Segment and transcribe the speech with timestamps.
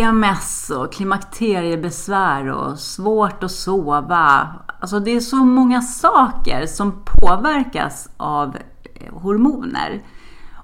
[0.00, 4.48] PMS och klimakteriebesvär och svårt att sova.
[4.80, 8.56] Alltså det är så många saker som påverkas av
[8.94, 10.04] eh, hormoner.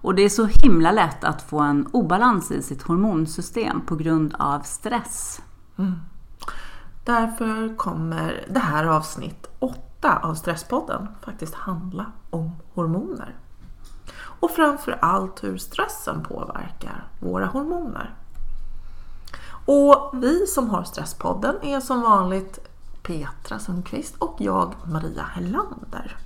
[0.02, 4.34] Och det är så himla lätt att få en obalans i sitt hormonsystem på grund
[4.38, 5.40] av stress.
[5.78, 6.00] Mm.
[7.04, 13.36] Därför kommer det här avsnitt 8 av Stresspodden faktiskt handla om hormoner.
[14.40, 18.14] Och framför allt hur stressen påverkar våra hormoner.
[19.66, 22.58] Och vi som har Stresspodden är som vanligt
[23.02, 26.16] Petra Sundqvist och jag Maria Hellander.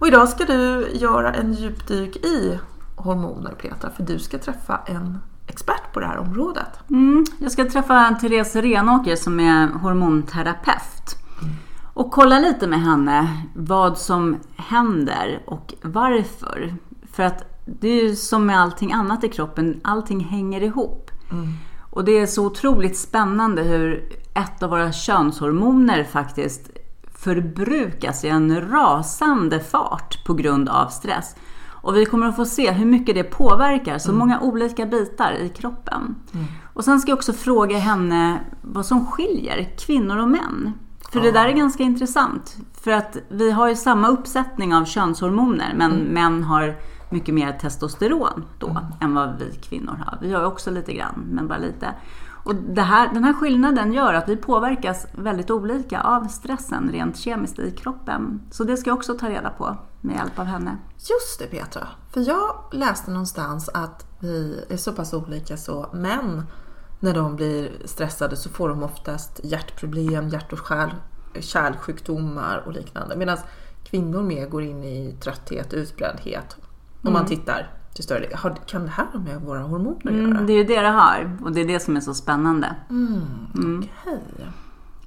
[0.00, 2.58] Och idag ska du göra en djupdyk i
[2.96, 6.68] hormoner Petra, för du ska träffa en expert på det här området.
[6.90, 11.16] Mm, jag ska träffa Therese Renåker som är hormonterapeut.
[11.94, 16.74] Och kolla lite med henne vad som händer och varför.
[17.12, 21.10] För att det är ju som med allting annat i kroppen, allting hänger ihop.
[21.96, 26.70] Och det är så otroligt spännande hur ett av våra könshormoner faktiskt
[27.14, 31.36] förbrukas i en rasande fart på grund av stress.
[31.66, 35.48] Och vi kommer att få se hur mycket det påverkar så många olika bitar i
[35.48, 36.14] kroppen.
[36.74, 40.72] Och sen ska jag också fråga henne vad som skiljer kvinnor och män.
[41.12, 42.56] För det där är ganska intressant.
[42.82, 46.76] För att vi har ju samma uppsättning av könshormoner men män har
[47.10, 50.18] mycket mer testosteron då än vad vi kvinnor har.
[50.20, 51.94] Vi har också lite grann, men bara lite.
[52.46, 57.58] Och här, den här skillnaden gör att vi påverkas väldigt olika av stressen rent kemiskt
[57.58, 58.40] i kroppen.
[58.50, 60.76] Så det ska jag också ta reda på med hjälp av henne.
[60.96, 66.42] Just det Petra, för jag läste någonstans att vi är så pass olika så män
[67.00, 70.90] när de blir stressade så får de oftast hjärtproblem, hjärt och kärl,
[71.40, 73.16] kärlsjukdomar och liknande.
[73.16, 73.38] Medan
[73.84, 76.56] kvinnor mer går in i trötthet, utbrändhet.
[77.06, 78.38] Om man tittar till större del.
[78.66, 80.24] Kan det här ha med våra hormoner att göra?
[80.26, 82.74] Mm, det är ju det det har och det är det som är så spännande.
[83.78, 84.22] Okej.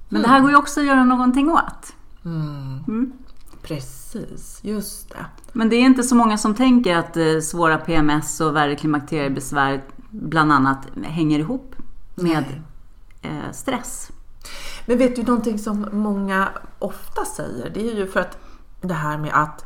[0.08, 1.92] Men det här går ju också att göra någonting åt.
[3.62, 5.26] Precis, just det.
[5.52, 9.82] Men det är inte så många som tänker att eh, svåra PMS och värre klimakteriebesvär
[10.10, 11.74] bland annat hänger ihop
[12.14, 12.44] med
[13.22, 14.10] eh, stress.
[14.86, 17.70] Men vet du någonting som många ofta säger?
[17.74, 18.38] Det är ju för att
[18.80, 19.64] det här med att,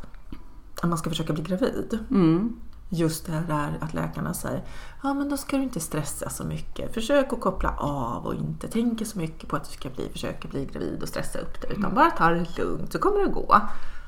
[0.85, 1.99] att man ska försöka bli gravid.
[2.09, 2.55] Mm.
[2.89, 4.63] Just det där att läkarna säger
[5.03, 6.93] ja men då ska du inte stressa så mycket.
[6.93, 10.47] Försök att koppla av och inte tänka så mycket på att du ska bli, försöka
[10.47, 11.71] bli gravid och stressa upp dig.
[11.77, 13.61] Utan bara ta det lugnt så kommer det gå.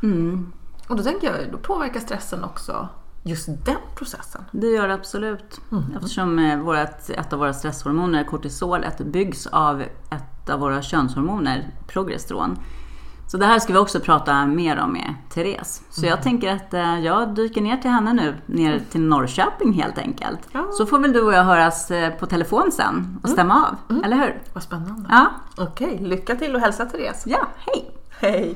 [0.03, 0.53] Mm.
[0.87, 2.89] Och då tänker jag, då påverkar stressen också
[3.23, 4.41] just den processen.
[4.51, 5.61] Det gör det absolut.
[5.95, 12.59] Eftersom eh, vårat, ett av våra stresshormoner, kortisolet, byggs av ett av våra könshormoner, progesteron.
[13.27, 15.81] Så det här ska vi också prata mer om med Therese.
[15.89, 19.97] Så jag tänker att eh, jag dyker ner till henne nu, ner till Norrköping helt
[19.97, 20.39] enkelt.
[20.51, 20.67] Ja.
[20.71, 24.17] Så får väl du och jag höras eh, på telefon sen och stämma av, eller
[24.17, 24.41] hur?
[24.53, 25.09] Vad spännande.
[25.09, 25.27] Ja,
[25.57, 27.23] Okej, lycka till och hälsa Therese.
[27.27, 27.91] ja, hej!
[28.19, 28.55] Hej!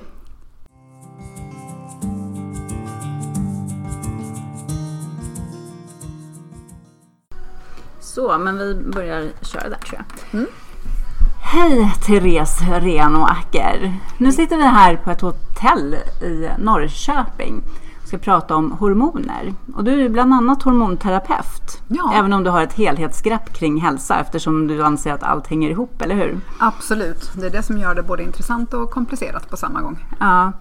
[7.99, 10.01] Så, men vi börjar köra där tror
[10.31, 10.45] jag.
[11.43, 13.93] Hej Therese Renåker!
[14.17, 17.61] Nu sitter vi här på ett hotell i Norrköping
[18.01, 19.53] och ska prata om hormoner.
[19.75, 21.81] Och du är bland annat hormonterapeut.
[21.87, 22.11] Ja.
[22.15, 26.01] Även om du har ett helhetsgrepp kring hälsa eftersom du anser att allt hänger ihop,
[26.01, 26.39] eller hur?
[26.59, 30.05] Absolut, det är det som gör det både intressant och komplicerat på samma gång.
[30.19, 30.51] Ja.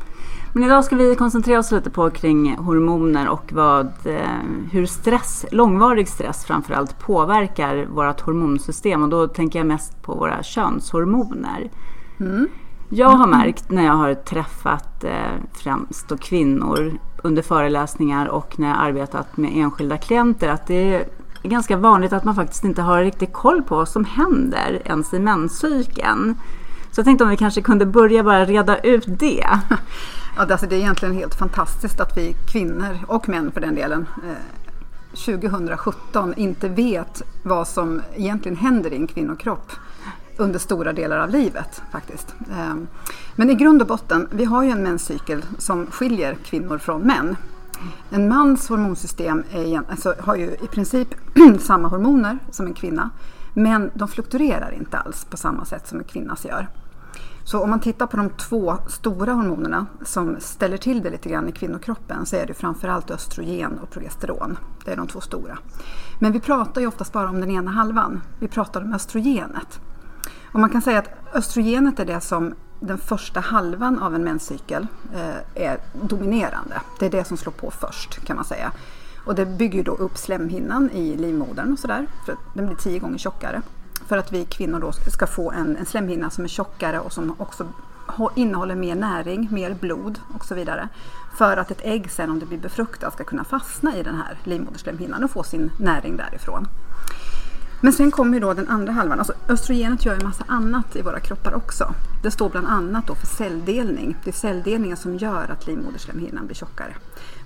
[0.53, 4.21] Men idag ska vi koncentrera oss lite på kring hormoner och vad, eh,
[4.71, 10.43] hur stress, långvarig stress framförallt påverkar vårt hormonsystem och då tänker jag mest på våra
[10.43, 11.71] könshormoner.
[12.89, 15.11] Jag har märkt när jag har träffat eh,
[15.53, 21.05] främst kvinnor under föreläsningar och när jag arbetat med enskilda klienter att det är
[21.43, 25.19] ganska vanligt att man faktiskt inte har riktigt koll på vad som händer ens i
[25.19, 26.35] menscykeln.
[26.93, 29.47] Så jag tänkte om vi kanske kunde börja bara reda ut det.
[30.37, 33.75] Ja, det, alltså, det är egentligen helt fantastiskt att vi kvinnor, och män för den
[33.75, 34.61] delen, eh,
[35.13, 39.73] 2017 inte vet vad som egentligen händer i en kvinnokropp
[40.37, 42.35] under stora delar av livet faktiskt.
[42.59, 42.89] Ehm,
[43.37, 47.37] men i grund och botten, vi har ju en menscykel som skiljer kvinnor från män.
[48.11, 51.09] En mans hormonsystem är, alltså, har ju i princip
[51.61, 53.11] samma hormoner som en kvinna,
[53.55, 56.69] men de fluktuerar inte alls på samma sätt som en kvinnas gör.
[57.45, 61.49] Så om man tittar på de två stora hormonerna som ställer till det lite grann
[61.49, 64.59] i kvinnokroppen så är det framförallt östrogen och progesteron.
[64.85, 65.59] Det är de två stora.
[66.19, 68.21] Men vi pratar ju oftast bara om den ena halvan.
[68.39, 69.81] Vi pratar om östrogenet.
[70.53, 74.87] Och man kan säga att östrogenet är det som den första halvan av en menscykel
[75.15, 76.81] eh, är dominerande.
[76.99, 78.73] Det är det som slår på först kan man säga.
[79.25, 82.07] Och det bygger då upp slemhinnan i livmodern och sådär.
[82.27, 83.63] För den blir tio gånger tjockare.
[84.11, 87.35] För att vi kvinnor då ska få en, en slemhinna som är tjockare och som
[87.39, 87.67] också
[88.35, 90.89] innehåller mer näring, mer blod och så vidare.
[91.39, 94.39] För att ett ägg sen om det blir befruktat ska kunna fastna i den här
[94.45, 96.67] livmoderslemhinnan och få sin näring därifrån.
[97.81, 99.19] Men sen kommer ju då den andra halvan.
[99.19, 101.95] Alltså östrogenet gör ju massa annat i våra kroppar också.
[102.23, 104.17] Det står bland annat då för celldelning.
[104.25, 106.95] Det är celldelningen som gör att livmoderslemhinnan blir tjockare.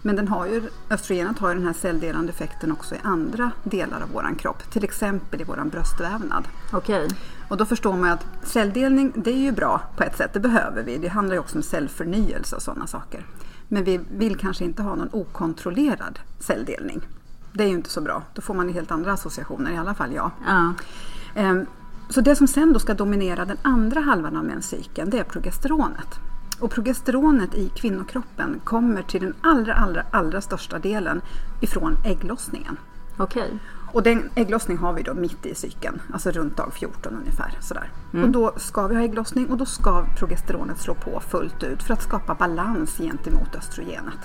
[0.07, 4.01] Men den har ju, östrogenet har ju den här celldelande effekten också i andra delar
[4.01, 4.71] av våran kropp.
[4.71, 6.45] Till exempel i våran bröstvävnad.
[6.73, 7.09] Okej.
[7.49, 10.83] Och då förstår man att celldelning, det är ju bra på ett sätt, det behöver
[10.83, 10.99] vi.
[10.99, 13.27] Det handlar ju också om cellförnyelse och sådana saker.
[13.69, 17.01] Men vi vill kanske inte ha någon okontrollerad celldelning.
[17.53, 18.23] Det är ju inte så bra.
[18.35, 20.31] Då får man helt andra associationer, i alla fall jag.
[20.47, 20.75] Ja.
[21.35, 21.67] Ehm,
[22.09, 26.21] Så det som sen då ska dominera den andra halvan av menscykeln, det är progesteronet.
[26.61, 31.21] Och progesteronet i kvinnokroppen kommer till den allra, allra, allra största delen
[31.61, 32.77] ifrån ägglossningen.
[33.17, 33.59] Okej.
[33.93, 37.59] Och den ägglossning har vi då mitt i cykeln, alltså runt dag 14 ungefär.
[37.61, 37.91] Sådär.
[38.23, 41.95] Och då ska vi ha ägglossning och då ska progesteronet slå på fullt ut för
[41.95, 44.19] att skapa balans gentemot östrogenet.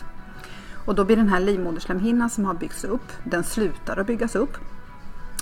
[0.85, 4.57] Och då blir den här livmoderslemhinnan som har byggts upp, den slutar att byggas upp.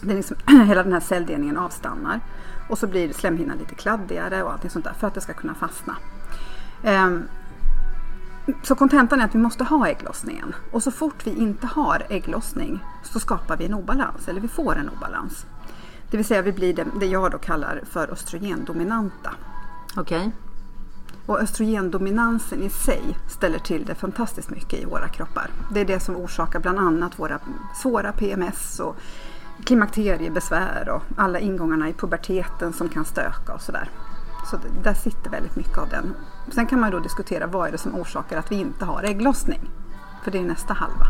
[0.02, 0.38] Den liksom,
[0.68, 2.20] hela den här celldelningen avstannar.
[2.70, 5.54] Och så blir slemhinnan lite kladdigare och allting sånt där för att det ska kunna
[5.54, 5.96] fastna.
[6.84, 7.24] Ehm,
[8.64, 10.56] så kontentan är att vi måste ha ägglossningen.
[10.72, 14.76] Och så fort vi inte har ägglossning så skapar vi en obalans, eller vi får
[14.76, 15.46] en obalans.
[16.12, 19.32] Det vill säga vi blir det, jag då kallar för östrogendominanta.
[19.96, 20.32] Okej.
[21.26, 25.50] Och östrogendominansen i sig ställer till det fantastiskt mycket i våra kroppar.
[25.74, 27.40] Det är det som orsakar bland annat våra
[27.76, 28.96] svåra PMS och
[29.66, 33.90] klimakteriebesvär och alla ingångarna i puberteten som kan stöka och sådär.
[34.52, 36.14] Så där sitter väldigt mycket av den.
[36.52, 39.70] Sen kan man då diskutera vad är det som orsakar att vi inte har ägglossning.
[40.24, 41.06] För det är nästa halva.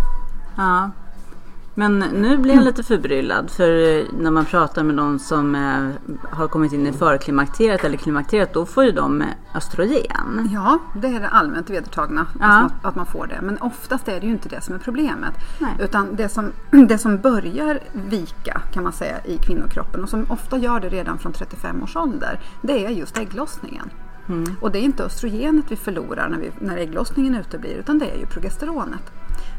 [0.57, 0.92] Ja.
[1.80, 5.89] Men nu blir jag lite förbryllad för när man pratar med någon som eh,
[6.30, 10.50] har kommit in i förklimakteriet eller klimakteriet då får ju de eh, östrogen.
[10.54, 12.45] Ja, det är det allmänt vedertagna Ja.
[12.45, 13.40] att, man, att man får det.
[13.42, 15.33] Men oftast är det ju inte det som är problemet.
[15.60, 15.75] Nej.
[15.80, 16.51] Utan det som,
[16.88, 21.18] det som börjar vika kan man säga i kvinnokroppen och som ofta gör det redan
[21.18, 22.40] från 35 års ålder.
[22.62, 23.90] Det är just ägglossningen.
[24.62, 28.18] Och det är inte östrogenet vi förlorar när, vi, när ägglossningen uteblir utan det är
[28.18, 29.12] ju progesteronet.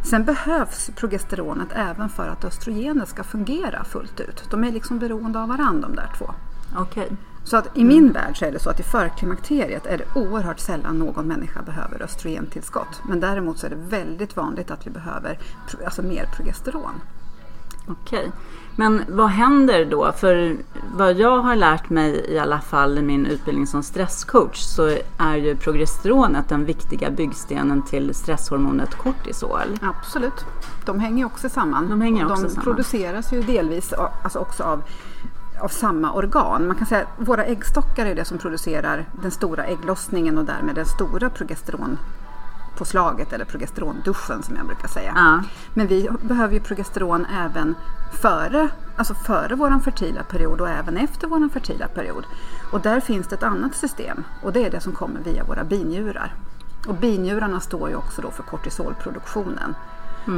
[0.04, 4.44] Sen behövs progesteronet även för att östrogenet ska fungera fullt ut.
[4.50, 6.30] De är liksom beroende av varandra de där två.
[6.76, 7.16] Okej.
[7.44, 10.58] Så att i min värld så är det så att i förklimakteriet är det oerhört
[10.58, 13.00] sällan någon människa behöver östrogentillskott.
[13.08, 15.38] Men däremot så är det väldigt vanligt att vi behöver
[15.84, 17.00] alltså mer progesteron.
[17.86, 18.32] Okej.
[18.78, 20.12] Men vad händer då?
[20.12, 20.56] För
[20.94, 25.36] vad jag har lärt mig i alla fall i min utbildning som stresscoach så är
[25.36, 29.78] ju progesteronet den viktiga byggstenen till stresshormonet kortisol.
[29.82, 30.44] Absolut.
[30.86, 31.88] De hänger också samman.
[31.88, 32.64] De hänger också de samman.
[32.64, 33.92] produceras ju delvis
[34.22, 34.82] alltså också av,
[35.60, 36.66] av samma organ.
[36.66, 40.74] Man kan säga att våra äggstockar är det som producerar den stora ägglossningen och därmed
[40.74, 41.30] den stora
[42.78, 45.12] progesteronpåslaget eller progesteronduschen som jag brukar säga.
[45.16, 45.42] Ja.
[45.74, 47.74] Men vi behöver ju progesteron även
[48.22, 52.24] före, alltså före vår fertila period och även efter vår fertila period.
[52.72, 55.64] Och där finns det ett annat system och det är det som kommer via våra
[55.64, 56.34] binjurar.
[56.86, 59.74] Och binjurarna står ju också då för kortisolproduktionen.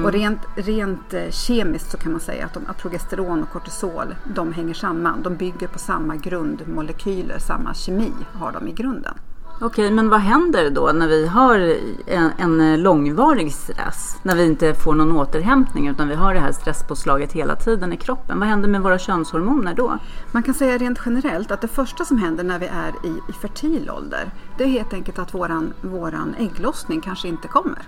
[0.05, 4.15] Och rent, rent eh, kemiskt så kan man säga att, de, att progesteron och kortisol
[4.35, 5.23] de hänger samman.
[5.23, 9.15] De bygger på samma grundmolekyler, samma kemi har de i grunden.
[9.63, 11.77] Okej, men vad händer då när vi har
[12.07, 14.17] en, en långvarig stress?
[14.23, 17.97] När vi inte får någon återhämtning utan vi har det här stresspåslaget hela tiden i
[17.97, 18.39] kroppen.
[18.41, 19.99] Vad händer med våra könshormoner då?
[20.33, 23.33] Man kan säga rent generellt att det första som händer när vi är i, i
[23.33, 27.83] fertil ålder det är helt enkelt att våran, våran ägglossning kanske inte kommer.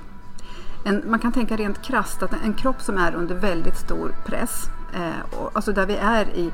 [0.84, 4.64] En, man kan tänka rent krasst att en kropp som är under väldigt stor press,
[4.94, 6.50] eh, och, alltså där vi är i,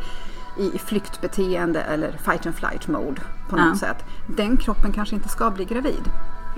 [0.59, 3.77] i flyktbeteende eller fight and flight mode på något Ja.
[3.77, 4.05] sätt.
[4.27, 6.11] Den kroppen kanske inte ska bli gravid.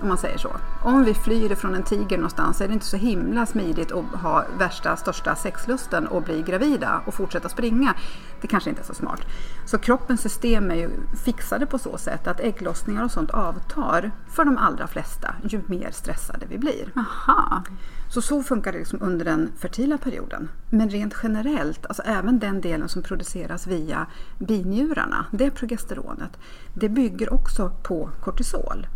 [0.02, 0.56] Om man säger så.
[0.82, 4.44] Om vi flyr från en tiger någonstans är det inte så himla smidigt att ha
[4.58, 7.94] värsta största sexlusten och bli gravida och fortsätta springa.
[8.40, 9.20] Det kanske inte är så smart.
[9.66, 10.90] Så kroppens system är ju
[11.24, 15.90] fixade på så sätt att ägglossningar och sånt avtar för de allra flesta ju mer
[15.90, 16.92] stressade vi blir.
[16.96, 17.62] Aha.
[18.10, 20.48] Så så funkar det liksom under den fertila perioden.
[20.70, 24.06] Men rent generellt, alltså även den delen som produceras via
[24.38, 26.38] binjurarna, det progesteronet,
[26.74, 28.86] det bygger också på kortisol.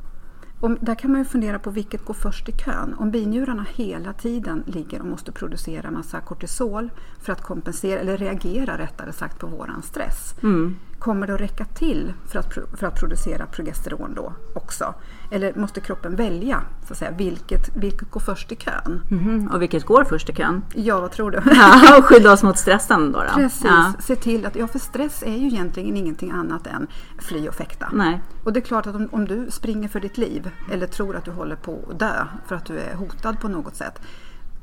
[0.61, 2.95] Och där kan man ju fundera på vilket går först i kön.
[2.99, 6.91] Om binjurarna hela tiden ligger och måste producera massa kortisol
[7.21, 10.35] för att kompensera, eller reagera rättare sagt på våran stress.
[10.43, 14.95] Mm kommer det att räcka till för att, för att producera progesteron då också?
[15.31, 19.01] Eller måste kroppen välja så att säga, vilket, vilket går först i kön?
[19.11, 19.49] Mhm.
[19.53, 20.63] Och vilket går först i kön?
[20.75, 21.41] Ja, vad tror du?
[21.55, 23.19] Ja, och skydda oss mot stressen då.
[23.19, 23.35] då.
[23.35, 23.93] Precis, Ja.
[23.99, 26.87] se till att, ja för stress är ju egentligen ingenting annat än
[27.19, 27.89] fly och fäkta.
[27.93, 28.23] Nej.
[28.45, 31.25] Och det är klart att om, om du springer för ditt liv eller tror att
[31.25, 34.01] du håller på att dö för att du är hotad på något sätt.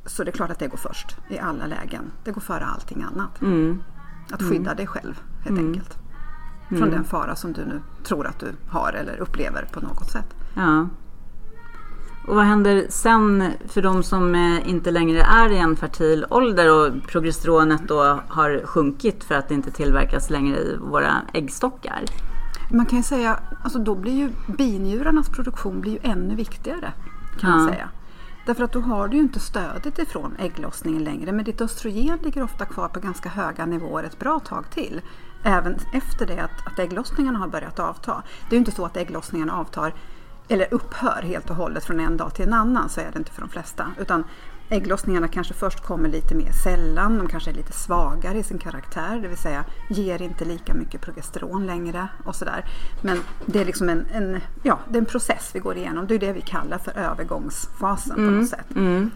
[0.06, 2.12] Så det är klart att det går först i alla lägen.
[2.24, 3.42] Det går före allting annat.
[3.42, 3.84] Mm.
[4.32, 6.01] Att skydda dig själv helt enkelt.
[6.78, 10.26] Från den fara som du nu tror att du har eller upplever på något sätt.
[10.56, 10.88] Ja.
[12.28, 16.72] Och vad händer sen för de som eh, inte längre är i en fertil ålder
[16.74, 22.04] och progesteronet då har sjunkit för att det inte tillverkas längre i våra äggstockar?
[22.72, 26.94] Man kan ju säga, alltså då blir ju binjurarnas produktion blir ju ännu viktigare.
[27.40, 27.74] Kan man Ja.
[27.74, 27.90] säga.
[28.46, 31.32] Därför att då har du ju inte stödet ifrån ägglossningen längre.
[31.32, 35.02] Men ditt östrogen ligger ofta kvar på ganska höga nivåer ett bra tag till.
[35.44, 38.24] Även efter det att, att ägglossningarna har börjat avta.
[38.50, 39.94] Det är ju inte så att ägglossningarna avtar
[40.48, 42.90] eller upphör helt och hållet från en dag till en annan.
[42.90, 43.92] Så är det inte för de flesta.
[44.00, 44.24] Utan
[44.70, 47.18] ägglossningarna kanske först kommer lite mer sällan.
[47.18, 49.20] De kanske är lite svagare i sin karaktär.
[49.22, 52.66] Det vill säga ger inte lika mycket progesteron längre och sådär.
[53.02, 56.08] Men det är liksom en, en, ja, det är en process vi går igenom.
[56.08, 58.66] Det är det vi kallar för övergångsfasen på något sätt.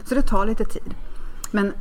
[0.03, 0.95] Så det tar lite tid.
[1.51, 1.73] Men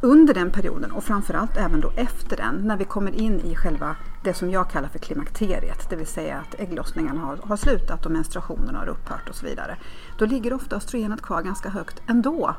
[0.00, 3.96] under den perioden och framförallt även då efter den när vi kommer in i själva
[4.24, 8.12] det som jag kallar för klimakteriet, det vill säga att ägglossningarna har, har slutat och
[8.12, 9.76] menstruationen har upphört och så vidare.
[10.18, 12.54] Då ligger ofta östrogenet kvar ganska högt ändå,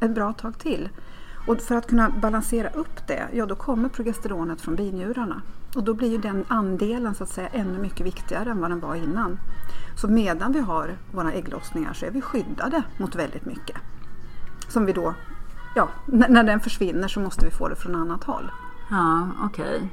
[0.00, 0.88] ett bra tag till.
[1.46, 5.42] Och för att kunna balansera upp det, ja då kommer progesteronet från binjurarna.
[5.76, 8.80] Och då blir ju den andelen så att säga ännu mycket viktigare än vad den
[8.80, 9.38] var innan.
[9.96, 13.76] Så medan vi har våra ägglossningar så är vi skyddade mot väldigt mycket.
[14.68, 15.14] Som vi då,
[15.74, 18.50] ja, när, när den försvinner så måste vi få det från annat håll.
[18.90, 19.88] Ja, okej.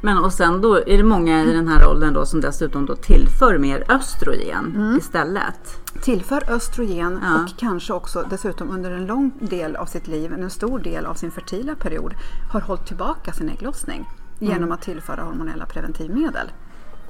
[0.00, 2.96] Men och sen då är det många i den här åldern då som dessutom då
[2.96, 5.88] tillför mer östrogen istället.
[6.02, 7.42] Tillför östrogen Ja.
[7.42, 11.14] och kanske också dessutom under en lång del av sitt liv, en stor del av
[11.14, 12.14] sin fertila period,
[12.52, 16.50] har hållit tillbaka sin ägglossning genom att tillföra hormonella preventivmedel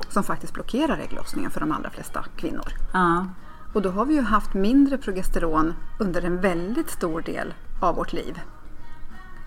[0.08, 2.68] som faktiskt blockerar ägglossningen för de allra flesta kvinnor.
[2.92, 3.26] Ja,
[3.72, 8.12] Och då har vi ju haft mindre progesteron under en väldigt stor del av vårt
[8.12, 8.40] liv.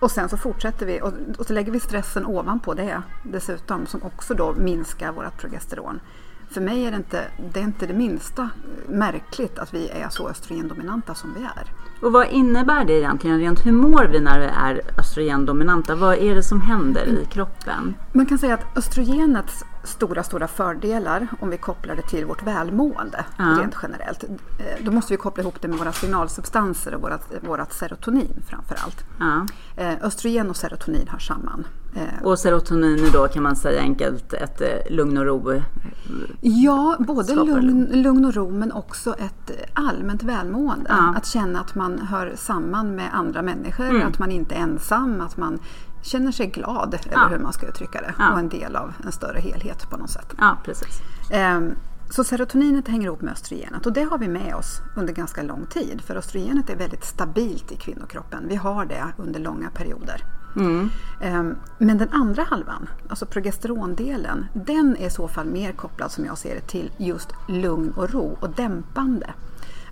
[0.00, 4.02] Och sen så fortsätter vi och, och så lägger vi stressen ovanpå det dessutom som
[4.02, 6.00] också då minskar vårt progesteron.
[6.50, 8.50] För mig är det inte det, är inte det minsta
[8.88, 11.72] märkligt att vi är så östrogendominanta som vi är.
[12.06, 13.66] och vad innebär det egentligen rent?
[13.66, 15.94] Hur mår vi när vi är östrogendominanta?
[15.94, 17.94] Vad är det som händer i kroppen?
[18.12, 23.24] Man kan säga att östrogenets stora, stora fördelar om vi kopplar det till vårt välmående
[23.38, 23.44] Ja.
[23.44, 24.24] rent generellt.
[24.24, 28.76] eh, Då måste vi koppla ihop det med våra signalsubstanser och vårat, vårat serotonin framför
[28.84, 29.04] allt.
[29.20, 29.46] Ja.
[29.82, 31.66] Eh, Östrogen och serotonin hör samman.
[31.94, 35.62] Eh, Och serotonin är då kan man säga enkelt ett lugn och ro.
[36.40, 40.90] Ja, både lugn, lugn och ro men också ett allmänt välmående.
[40.98, 41.14] Ja.
[41.16, 45.36] Att känna att man hör samman med andra människor, att man inte är ensam, att
[45.36, 45.58] man
[46.06, 47.26] känner sig glad, eller Ja.
[47.30, 48.32] hur man ska uttrycka det, Ja.
[48.32, 50.34] och en del av en större helhet på något sätt.
[50.38, 51.00] Ja, precis.
[51.30, 51.70] Ehm,
[52.10, 55.66] Så serotoninet hänger ihop med östrogenet och det har vi med oss under ganska lång
[55.66, 56.00] tid.
[56.06, 58.48] För östrogenet är väldigt stabilt i kvinnokroppen.
[58.48, 60.22] Vi har det under långa perioder.
[60.56, 60.90] Mm.
[61.20, 66.24] Ehm, Men den andra halvan, alltså progesterondelen, den är i så fall mer kopplad som
[66.24, 69.30] jag ser det till just lugn och ro och dämpande.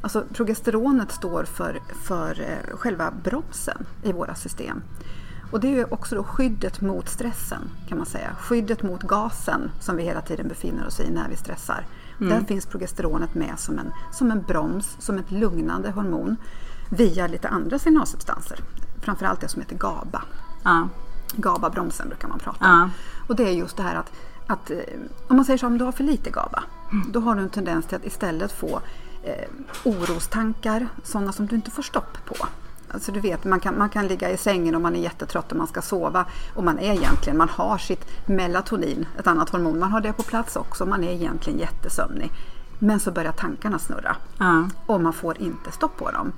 [0.00, 4.82] Alltså progesteronet står för, för eh, själva bromsen i våra system.
[5.54, 8.34] Och det är också då skyddet mot stressen kan man säga.
[8.38, 11.86] Skyddet mot gasen som vi hela tiden befinner oss i när vi stressar.
[12.18, 16.36] Där finns progesteronet med som en, som en broms, som ett lugnande hormon
[16.90, 18.58] via lite andra signalsubstanser.
[19.02, 20.22] Framförallt det som heter GABA.
[20.64, 20.88] Ja.
[21.36, 22.70] GABA-bromsen brukar man prata om.
[22.70, 22.90] Ja.
[23.28, 24.12] Och det är just det här att,
[24.46, 24.78] att eh,
[25.28, 26.64] om man säger så om du har för lite GABA,
[27.12, 28.80] då har du en tendens till att istället få
[29.22, 29.48] eh,
[29.84, 32.46] orostankar, sådana som du inte får stopp på.
[32.94, 35.58] Alltså du vet, man kan, man kan ligga i sängen och man är jättetrött och
[35.58, 36.24] man ska sova
[36.54, 40.22] och man är egentligen, man har sitt melatonin, ett annat hormon, man har det på
[40.22, 42.32] plats också, man är egentligen jättesömnig.
[42.78, 44.68] Men så börjar tankarna snurra Ja.
[44.86, 46.32] och man får inte stopp på dem.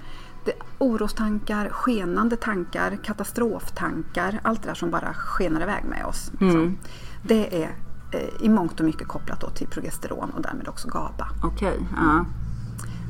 [0.44, 6.30] Det, orostankar, skenande tankar, katastroftankar, allt det där som bara skenar iväg med oss.
[6.40, 6.78] liksom.
[7.22, 7.70] Det är
[8.12, 11.28] eh, i mångt och mycket kopplat till progesteron och därmed också GABA.
[11.44, 11.78] Okej.
[11.96, 12.24] Ja.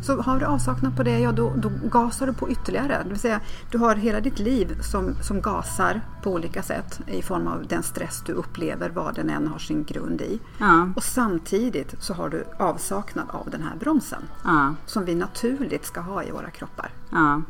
[0.03, 3.03] Så har du avsaknad på det, ja då, då gasar du på ytterligare.
[3.03, 7.23] Det vill säga, du har hela ditt liv som, som gasar på olika sätt i
[7.23, 10.39] form av den stress du upplever, vad den än har sin grund i.
[10.59, 10.89] Ja.
[10.97, 14.75] Och samtidigt så har du avsaknad av den här bromsen Ja.
[14.87, 16.91] som vi naturligt ska ha i våra kroppar.
[17.11, 17.43] Ja.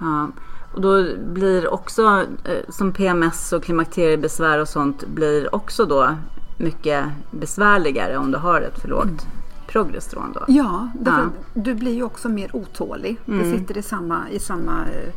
[0.00, 0.28] Ja.
[0.74, 6.16] Och då blir också, eh, som PMS och klimakteriebesvär och sånt, blir också då
[6.56, 9.26] mycket besvärligare om du har ett för lågt
[9.66, 10.44] progesteron då.
[10.48, 13.16] Ja, att du blir ju också mer otålig.
[13.24, 15.12] Det sitter i samma, i samma, eh,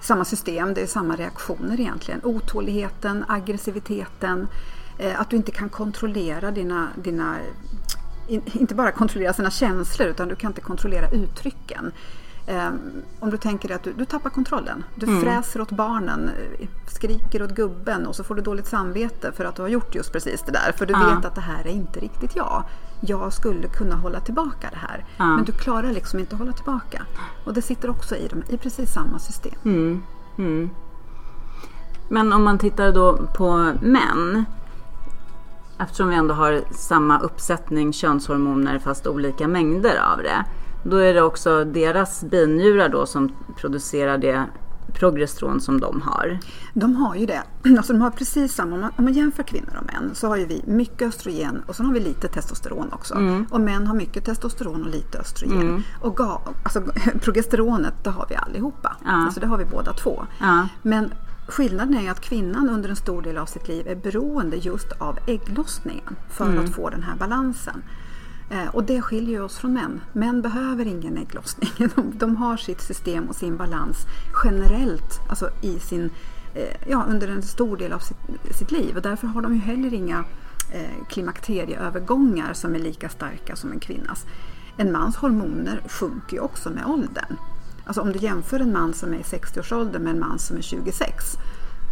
[0.00, 2.20] samma system, det är samma reaktioner egentligen.
[2.24, 4.48] Otåligheten, aggressiviteten,
[4.98, 7.36] eh, att du inte kan kontrollera dina, dina
[8.28, 11.92] in, inte bara kontrollera sina känslor utan du kan inte kontrollera uttrycken.
[12.48, 12.80] Um,
[13.20, 14.84] om du tänker dig att du, du tappar kontrollen.
[14.94, 15.20] Du Mm.
[15.22, 16.30] fräser åt barnen,
[16.60, 19.94] eh, skriker åt gubben och så får du dåligt samvete för att du har gjort
[19.94, 20.72] just precis det där.
[20.76, 21.14] För du Ja.
[21.16, 22.64] vet att det här är inte riktigt jag.
[23.00, 25.04] Jag skulle kunna hålla tillbaka det här.
[25.16, 25.24] Ja.
[25.36, 27.02] Men du klarar liksom inte att hålla tillbaka.
[27.46, 29.54] Och det sitter också i, dem, i precis samma system.
[29.64, 30.02] Mm.
[30.38, 30.70] Mm.
[32.08, 34.44] Men om man tittar då på män.
[35.78, 40.44] Eftersom vi ändå har samma uppsättning könshormoner fast olika mängder av det.
[40.82, 44.46] Då är det också deras binjurar då som producerar det
[44.92, 46.38] progesteron som de har.
[46.74, 47.42] De har ju det.
[47.76, 50.36] Alltså de har precis samma, om man, om man jämför kvinnor och män så har
[50.36, 53.14] ju vi mycket östrogen och så har vi lite testosteron också.
[53.50, 55.84] Och män har mycket testosteron och lite östrogen.
[56.00, 56.82] Och ga, alltså,
[57.20, 58.96] progesteronet det har vi allihopa.
[59.04, 59.10] Ja.
[59.10, 60.26] Alltså det har vi båda två.
[60.40, 60.68] Ja.
[60.82, 61.12] Men
[61.48, 65.18] skillnaden är att kvinnan under en stor del av sitt liv är beroende just av
[65.26, 67.82] ägglossningen för att få den här balansen.
[68.52, 70.00] Eh, och det skiljer ju oss från män.
[70.12, 71.70] Män behöver ingen ägglossning.
[71.94, 74.06] De, de har sitt system och sin balans
[74.44, 76.10] generellt, alltså i sin,
[76.54, 78.16] eh, ja, under en stor del av sitt,
[78.58, 78.96] sitt liv.
[78.96, 80.24] Och därför har de ju heller inga
[80.72, 84.26] eh, klimakterieövergångar som är lika starka som en kvinnas.
[84.76, 87.36] En mans hormoner sjunker ju också med åldern.
[87.84, 90.62] Alltså om du jämför en man som är i 60-årsåldern med en man som är
[90.62, 91.36] 26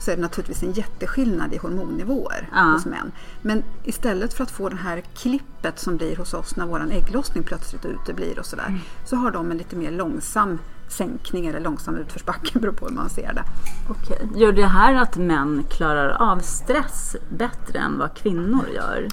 [0.01, 2.61] så är det naturligtvis en jätteskillnad i hormonnivåer Ja.
[2.63, 3.13] hos män.
[3.43, 7.45] Men istället för att få det här klippet som blir hos oss när vår ägglossning
[7.45, 12.59] plötsligt uteblir och sådär, så har de en lite mer långsam sänkning eller långsam utförsbacke,
[12.59, 13.45] beror på hur man ser det.
[13.91, 14.29] Okej.
[14.37, 19.09] Gör det här att män klarar av stress bättre än vad kvinnor gör?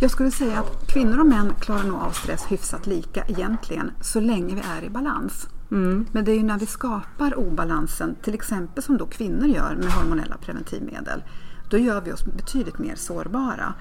[0.00, 4.20] Jag skulle säga att kvinnor och män klarar nog av stress hyfsat lika egentligen, så
[4.20, 5.48] länge vi är i balans.
[6.12, 9.92] Men det är ju när vi skapar obalansen, till exempel som då kvinnor gör med
[9.92, 11.22] hormonella preventivmedel,
[11.70, 13.74] då gör vi oss betydligt mer sårbara.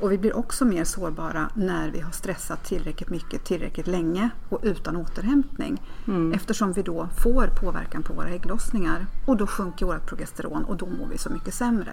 [0.00, 4.60] Och vi blir också mer sårbara när vi har stressat tillräckligt mycket, tillräckligt länge och
[4.62, 5.82] utan återhämtning.
[6.34, 10.86] Eftersom vi då får påverkan på våra ägglossningar och då sjunker vårt progesteron och då
[10.86, 11.90] mår vi så mycket sämre.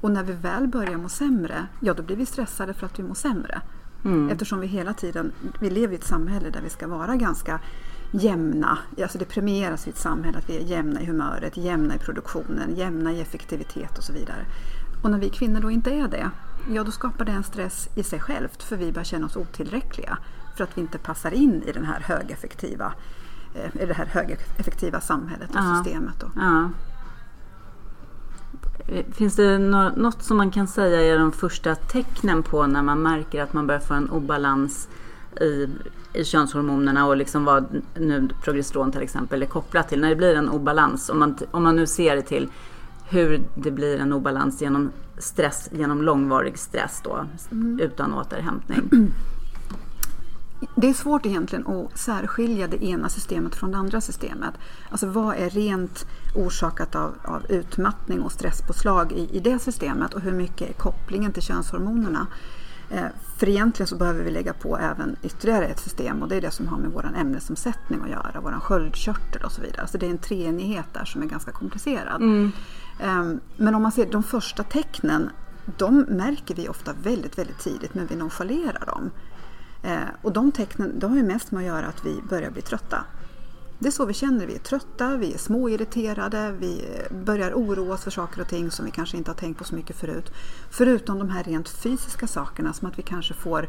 [0.00, 3.02] Och när vi väl börjar må sämre, ja då blir vi stressade för att vi
[3.02, 3.60] mår sämre.
[4.30, 7.60] Eftersom vi hela tiden, vi lever i ett samhälle där vi ska vara ganska
[8.20, 8.78] jämna.
[9.02, 12.74] Alltså det premieras i ett samhälle att vi är jämna i humöret, jämna i produktionen,
[12.76, 14.44] jämna i effektivitet och så vidare.
[15.02, 16.30] Och när vi kvinnor då inte är det,
[16.72, 20.18] ja då skapar det en stress i sig självt för vi börjar känna oss otillräckliga
[20.56, 22.92] för att vi inte passar in i den här högeffektiva,
[23.54, 25.82] eh, i det här högeffektiva samhället och Ja.
[25.84, 26.20] systemet.
[26.20, 26.30] Då.
[26.36, 26.70] Ja.
[29.12, 33.02] Finns det nå- något som man kan säga är de första tecknen på när man
[33.02, 34.88] märker att man börjar få en obalans
[35.40, 35.68] i
[36.22, 40.00] könshormonerna och liksom vad nu progesteron till exempel är kopplat till.
[40.00, 42.48] När det blir en obalans, om man, om man nu ser det till
[43.08, 47.26] hur det blir en obalans genom stress, genom långvarig stress då,
[47.80, 49.12] utan återhämtning.
[50.76, 54.54] Det är svårt egentligen att särskilja det ena systemet från det andra systemet.
[54.90, 60.20] Alltså vad är rent orsakat av, av utmattning och stresspåslag i, i det systemet och
[60.20, 62.26] hur mycket är kopplingen till könshormonerna?
[62.90, 66.40] Eh, för egentligen så behöver vi lägga på även ytterligare ett system och det är
[66.40, 69.86] det som har med vår ämnesomsättning att göra, vår sköldkörtel och så vidare.
[69.86, 72.22] Så det är en treenighet där som är ganska komplicerad.
[73.00, 75.30] Ehm, Men om man ser de första tecknen,
[75.78, 79.10] de märker vi ofta väldigt, väldigt tidigt men vi nonchalerar dem.
[79.82, 82.62] Eh, och de tecknen de har ju mest med att göra att vi börjar bli
[82.62, 83.04] trötta.
[83.84, 86.84] Det är så vi känner, vi är trötta, vi är småirriterade, vi
[87.24, 89.74] börjar oroa oss för saker och ting som vi kanske inte har tänkt på så
[89.74, 90.32] mycket förut.
[90.70, 93.68] Förutom de här rent fysiska sakerna som att vi kanske får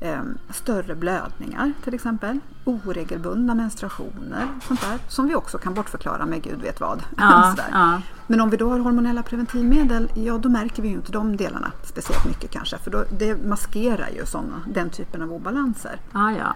[0.00, 6.42] eh, större blödningar till exempel, oregelbundna menstruationer, sånt där, som vi också kan bortförklara med
[6.42, 7.02] gud vet vad.
[7.16, 8.02] Ja, ja.
[8.26, 11.72] Men om vi då har hormonella preventivmedel, ja då märker vi ju inte de delarna
[11.84, 12.78] speciellt mycket kanske.
[12.78, 16.00] För då, det maskerar ju såna, den typen av obalanser.
[16.12, 16.54] Ah, ja.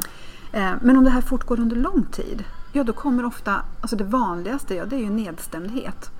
[0.52, 4.04] Eh, men om det här fortgår under lång tid, ja då kommer ofta, alltså det
[4.04, 6.10] vanligaste ja, det är ju nedstämdhet.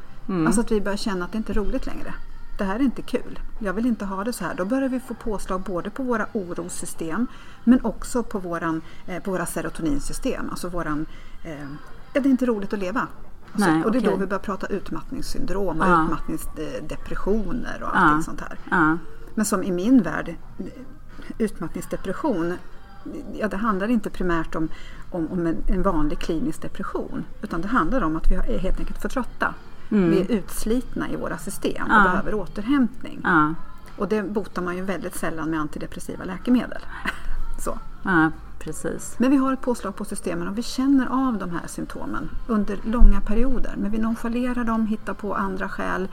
[0.47, 2.15] Alltså att vi börjar känna att det inte är roligt längre.
[2.59, 3.39] Det här är inte kul.
[3.59, 4.55] Jag vill inte ha det så här.
[4.55, 7.27] Då börjar vi få påslag både på våra orossystem
[7.65, 10.51] men också på, våran, eh, på våra serotoninsystem.
[10.51, 11.07] Alltså våran,
[11.45, 11.61] eh,
[12.13, 13.07] ja, det är inte roligt att leva.
[13.53, 14.21] Alltså, Nej, och det är då okej.
[14.21, 16.05] vi börjar prata utmattningssyndrom och Ja.
[16.05, 17.99] utmattningsdepressioner och Ja.
[17.99, 18.59] allting sånt här.
[18.71, 18.99] Ja.
[19.35, 20.35] Men som i min värld,
[21.39, 22.55] utmattningsdepression,
[23.33, 24.69] ja, det handlar inte primärt om,
[25.11, 27.25] om, om en, en, vanlig klinisk depression.
[27.43, 29.55] Utan det handlar om att vi är helt enkelt för trötta.
[29.91, 30.11] Mm.
[30.11, 32.03] Vi är utslitna i våra system och ja.
[32.03, 33.21] behöver återhämtning.
[33.25, 33.55] Ja.
[33.97, 36.83] Och det botar man ju väldigt sällan med antidepressiva läkemedel.
[37.65, 37.79] Så.
[38.03, 39.15] Ja, precis.
[39.19, 42.79] Men vi har ett påslag på systemen och vi känner av de här symptomen under
[42.85, 43.75] långa perioder.
[43.77, 46.09] Men vi nonchalerar dem, hittar på andra skäl,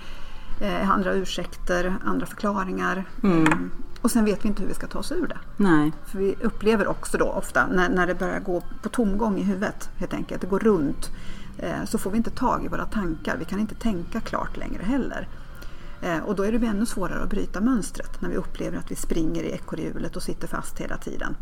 [0.61, 3.05] eh, andra ursäkter, andra förklaringar.
[3.23, 3.71] Mm.
[4.07, 5.37] Och sen vet vi inte hur vi ska ta oss ur det.
[5.57, 5.91] Nej.
[6.05, 9.89] För vi upplever också då ofta när, när det börjar gå på tomgång i huvudet,
[9.97, 11.11] helt enkelt, det går runt,
[11.57, 13.37] eh, så får vi inte tag i våra tankar.
[13.37, 15.27] Vi kan inte tänka klart längre heller.
[16.01, 18.95] Eh, och då är det ännu svårare att bryta mönstret när vi upplever att vi
[18.95, 21.35] springer i ekorrhjulet och sitter fast hela tiden.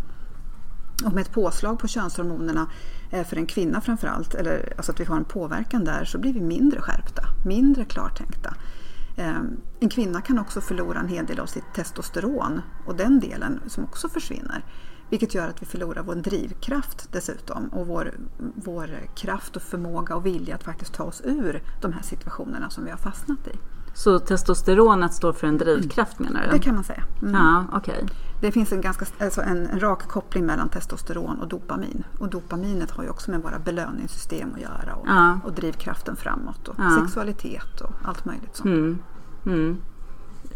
[1.06, 2.68] Och med ett påslag på könshormonerna
[3.12, 6.34] eh, för en kvinna framförallt, eller alltså att vi har en påverkan där, så blir
[6.34, 8.54] vi mindre skärpta, mindre klartänkta.
[9.18, 13.60] Ehm, en kvinna kan också förlora en hel del av sitt testosteron och den delen
[13.68, 14.66] som också försvinner.
[15.10, 18.14] Vilket gör att vi förlorar vår drivkraft dessutom och vår,
[18.56, 22.86] vår kraft och förmåga och vilja att faktiskt ta oss ur de här situationerna som
[22.86, 23.58] vi har fastnat i.
[23.96, 26.50] Så testosteronet står för en drivkraft menar du?
[26.50, 27.04] Det kan man säga.
[27.22, 27.34] Mm.
[27.34, 28.04] Ja, okay.
[28.42, 32.04] Det finns en, ganska, alltså en, en, rak koppling mellan testosteron och dopamin.
[32.20, 35.40] Och dopaminet har ju också med våra belöningssystem att göra och, ja.
[35.44, 37.00] och drivkraften framåt och ja.
[37.02, 38.66] sexualitet och allt möjligt sånt.
[38.66, 38.98] Mm.
[39.46, 39.78] Mm.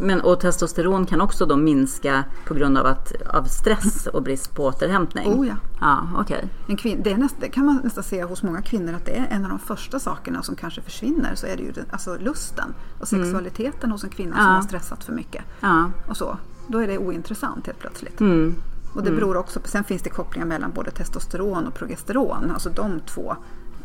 [0.01, 4.55] Men, och testosteron kan också då minska på grund av, att, av stress och brist
[4.55, 5.33] på återhämtning?
[5.33, 5.53] Oh ja.
[5.79, 6.41] ja okay.
[6.67, 9.27] en kvin- det, näst, det kan man nästan se hos många kvinnor att det är
[9.29, 11.35] en av de första sakerna som kanske försvinner.
[11.35, 13.25] Så är det ju den, alltså lusten och mm.
[13.25, 13.91] sexualiteten mm.
[13.91, 14.43] hos en kvinna ja.
[14.43, 15.43] som har stressat för mycket.
[15.59, 15.91] Ja.
[16.07, 16.37] Och så.
[16.67, 18.19] Då är det ointressant helt plötsligt.
[18.19, 18.55] Mm.
[18.93, 19.19] Och det mm.
[19.19, 22.51] beror också på, sen finns det kopplingar mellan både testosteron och progesteron.
[22.51, 23.35] Alltså de två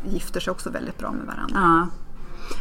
[0.09, 1.59] gifter sig också väldigt bra med varandra.
[1.61, 1.87] Ja.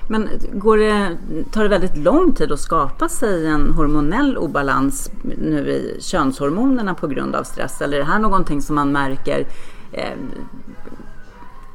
[0.09, 1.17] Men går det,
[1.53, 7.07] tar det väldigt lång tid att skapa sig en hormonell obalans nu i könshormonerna på
[7.07, 7.81] grund av stress?
[7.81, 9.47] Eller är det här någonting som man märker
[9.93, 10.19] eh,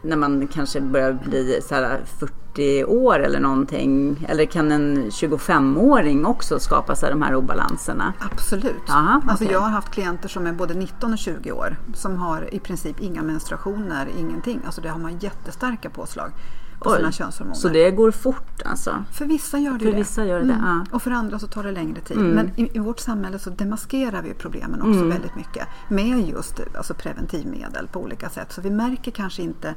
[0.01, 4.25] när man kanske börjar bli så här 40 år eller någonting?
[4.29, 8.13] Eller kan en 25-åring också skapa sig de här obalanserna?
[8.19, 8.89] Absolut.
[8.89, 12.53] Aha, alltså jag har haft klienter som är både 19 och 20 år som har
[12.53, 14.61] i princip inga menstruationer, ingenting.
[14.65, 16.31] Alltså det har man jättestarka påslag
[16.79, 17.55] på sina könshormoner.
[17.55, 19.03] Så det går fort alltså?
[19.13, 19.97] För vissa gör det för det.
[19.97, 20.65] Vissa gör det, mm.
[20.65, 20.85] ja.
[20.91, 22.17] Och för andra så tar det längre tid.
[22.17, 22.31] Mm.
[22.31, 25.09] Men i, i, vårt samhälle så demaskerar vi problemen också mm.
[25.09, 28.51] väldigt mycket med just alltså preventivmedel på olika sätt.
[28.51, 29.75] Så vi märker kanske inte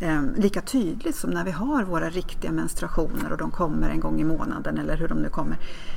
[0.00, 4.20] eh, lika tydligt som när vi har våra riktiga menstruationer och de kommer en gång
[4.20, 5.56] i månaden eller hur de nu kommer.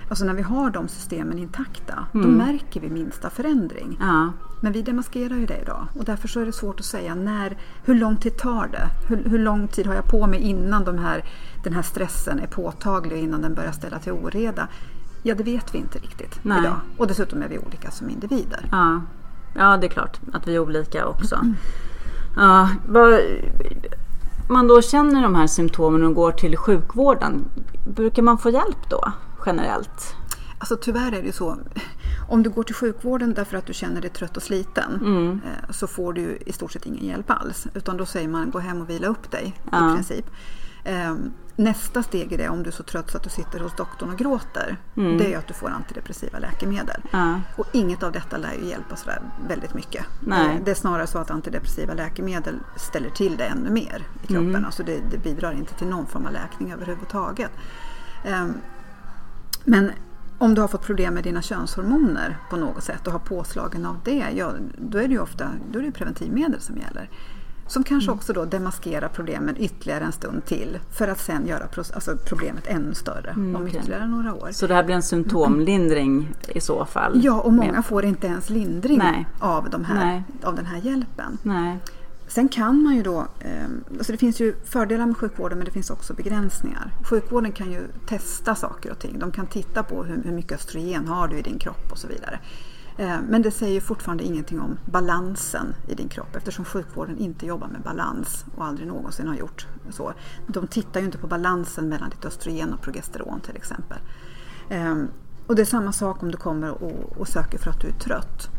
[0.10, 2.26] Alltså när vi har de systemen intakta, mm.
[2.26, 3.98] då märker vi minsta förändring.
[4.00, 4.32] Ja.
[4.62, 7.58] Men vi demaskerar ju det idag och därför så är det svårt att säga när,
[7.84, 8.90] hur lång tid tar det?
[9.08, 11.24] Hur, hur lång tid har jag på mig innan de här,
[11.64, 14.68] den här stressen är påtaglig och innan den börjar ställa till oreda?
[15.24, 16.60] Ja, det vet vi inte riktigt Nej.
[16.60, 16.80] idag.
[16.98, 18.68] Och dessutom är vi olika som individer.
[18.72, 19.02] Ja.
[19.56, 21.36] ja, det är klart att vi är olika också.
[21.36, 21.56] Mm.
[22.36, 23.20] Ja, vad,
[24.50, 27.46] man då känner de här symptomen och går till sjukvården,
[27.86, 29.12] brukar man få hjälp då
[29.46, 30.16] generellt?
[30.60, 31.58] Alltså tyvärr är det så.
[32.30, 35.42] Om du går till sjukvården därför att du känner dig trött och sliten mm.
[35.46, 37.68] Eh, så får du i stort sett ingen hjälp alls.
[37.74, 39.92] Utan då säger man gå hem och vila upp dig ja.
[39.92, 40.26] i princip.
[41.60, 44.10] Nästa steg i det, om du är så trött så att du sitter hos doktorn
[44.10, 45.18] och gråter, mm.
[45.18, 47.02] det är att du får antidepressiva läkemedel.
[47.12, 47.42] Ja.
[47.56, 50.06] Och inget av detta lär ju hjälpa sådär väldigt mycket.
[50.20, 50.56] Nej.
[50.56, 54.50] Eh, det är snarare så att antidepressiva läkemedel ställer till det ännu mer i kroppen.
[54.50, 54.66] Mm.
[54.66, 57.52] Alltså det, det bidrar inte till någon form av läkning överhuvudtaget.
[58.26, 58.54] Ehm,
[59.64, 59.92] men
[60.38, 64.00] om du har fått problem med dina könshormoner på något sätt och har påslagen av
[64.04, 67.10] det, ja, då är det ju ofta då är det preventivmedel som gäller.
[67.70, 68.18] Som kanske mm.
[68.18, 72.94] också då demaskerar problemen ytterligare en stund till för att sen göra alltså problemet ännu
[72.94, 73.80] större mm, om okay.
[73.80, 74.50] ytterligare några år.
[74.52, 77.22] Så det här blir en symptomlindring i så fall?
[77.24, 81.38] Ja, och många får inte ens lindring av, de här, av den här hjälpen.
[81.44, 81.80] Nej.
[82.28, 83.66] Sen kan man ju då, eh,
[83.98, 86.92] alltså det finns ju fördelar med sjukvården men det finns också begränsningar.
[87.10, 89.20] Sjukvården kan ju testa saker och ting.
[89.20, 92.08] De kan titta på hur, hur mycket östrogen har du i din kropp och så
[92.08, 92.40] vidare.
[93.00, 97.68] Eh, men det säger fortfarande ingenting om balansen i din kropp eftersom sjukvården inte jobbar
[97.68, 100.14] med balans och aldrig någonsin har gjort så.
[100.48, 103.98] De tittar ju inte på balansen mellan ditt östrogen och progesteron till exempel.
[104.70, 104.96] Eh,
[105.48, 108.00] och det är samma sak om du kommer och, och söker för att du är
[108.00, 108.50] trött.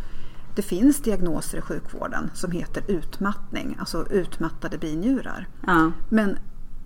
[0.56, 5.48] Det finns diagnoser i sjukvården som heter utmattning, alltså utmattade binjurar.
[5.66, 5.92] Ja.
[6.08, 6.38] Men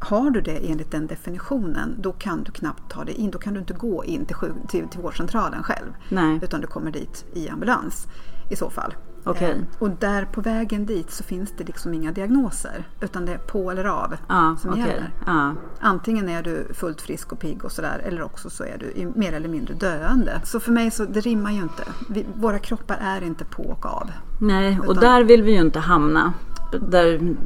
[0.05, 3.31] har du det enligt den definitionen, då kan du knappt ta dig in.
[3.31, 4.37] Då kan du inte gå in till,
[4.69, 5.87] till, till vårdcentralen själv.
[6.09, 6.41] Nej.
[6.43, 8.07] Utan du kommer dit i ambulans
[8.51, 8.95] i så fall.
[9.27, 9.51] Okej.
[9.51, 12.85] Eh, och där på vägen dit så finns det liksom inga diagnoser.
[13.01, 14.83] Utan det är på eller av Ja, som okej.
[14.87, 15.13] gäller.
[15.27, 15.55] Ja.
[15.81, 19.33] Antingen är du fullt frisk och pigg och sådär eller också så är du mer
[19.33, 20.41] eller mindre döende.
[20.45, 21.83] Så för mig så det rimmar ju inte.
[22.09, 24.11] Vi, våra kroppar är inte på och av.
[24.41, 26.33] Nej, och Utan- där vill vi ju inte hamna.
[26.79, 27.37] Där,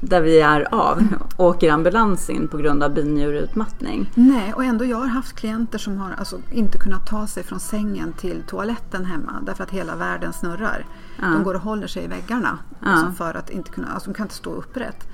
[0.00, 1.02] där vi är av.
[1.36, 4.10] Åker ambulans in på grund av binjureutmattning.
[4.14, 7.60] Nej, och ändå jag har haft klienter som har alltså inte kunnat ta sig från
[7.60, 10.86] sängen till toaletten hemma därför att hela världen snurrar.
[11.20, 14.24] De går och håller sig i väggarna alltså för att inte kunna, alltså de kan
[14.24, 15.08] inte stå upprätt.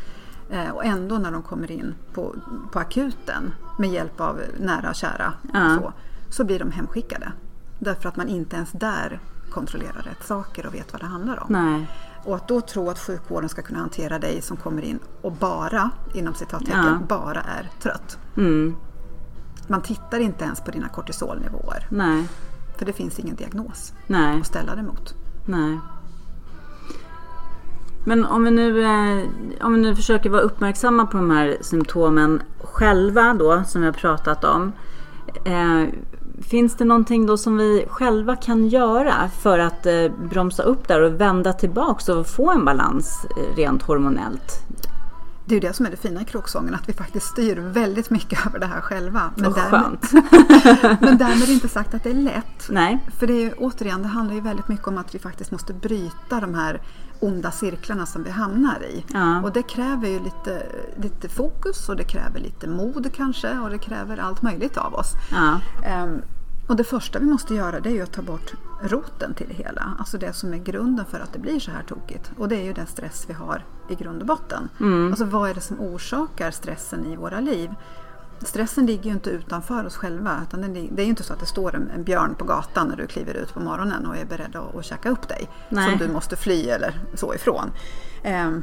[0.50, 2.34] Eh, och ändå när de kommer in på,
[2.72, 5.76] på akuten med hjälp av nära och kära Ja.
[5.80, 5.92] så,
[6.30, 7.32] så blir de hemskickade.
[7.78, 11.46] Därför att man inte ens där kontrollerar rätt saker och vet vad det handlar om.
[11.52, 11.88] Nej.
[12.26, 15.90] Och att då tro att sjukvården ska kunna hantera dig som kommer in och bara,
[16.14, 16.98] inom citattecken, Ja.
[17.08, 18.18] bara är trött.
[18.36, 18.76] Mm.
[19.68, 21.86] Man tittar inte ens på dina kortisolnivåer.
[21.90, 22.28] Nej.
[22.76, 24.40] För det finns ingen diagnos Nej.
[24.40, 25.14] att ställa det mot.
[25.46, 25.78] Nej.
[28.04, 29.26] Men om vi, nu, eh,
[29.66, 33.92] om vi nu försöker vara uppmärksamma på de här symptomen själva då, som vi har
[33.94, 34.72] pratat om.
[35.44, 35.82] Eh,
[36.42, 41.00] finns det någonting då som vi själva kan göra för att eh, bromsa upp där
[41.00, 44.62] och vända tillbaks och få en balans eh, rent hormonellt?
[45.44, 48.10] Det är ju det som är det fina i kråksången, att vi faktiskt styr väldigt
[48.10, 49.30] mycket över det här själva.
[49.36, 49.98] Men, Vad därmed,
[51.00, 52.68] men därmed inte sagt att det är lätt.
[52.70, 52.98] Nej.
[53.18, 55.72] För det är ju, återigen, det handlar ju väldigt mycket om att vi faktiskt måste
[55.72, 56.80] bryta de här
[57.20, 59.04] onda cirklarna som vi hamnar i.
[59.12, 59.42] Ja.
[59.42, 63.78] Och det kräver ju lite, lite fokus och det kräver lite mod kanske och det
[63.78, 65.12] kräver allt möjligt av oss.
[65.30, 65.60] Ja.
[65.84, 66.22] Ehm,
[66.68, 68.52] och det första vi måste göra det är ju att ta bort
[68.82, 69.96] roten till det hela.
[69.98, 72.30] Alltså det som är grunden för att det blir så här tokigt.
[72.38, 74.68] Och det är ju den stress vi har i grund och botten.
[75.10, 77.70] Alltså vad är det som orsakar stressen i våra liv?
[78.38, 80.40] Stressen ligger ju inte utanför oss själva.
[80.48, 82.88] Utan den, det är ju inte så att det står en, en björn på gatan
[82.88, 85.48] när du kliver ut på morgonen och är beredd att, att käka upp dig.
[85.68, 85.90] Nej.
[85.90, 87.70] Som du måste fly eller så ifrån.
[88.22, 88.62] Ehm,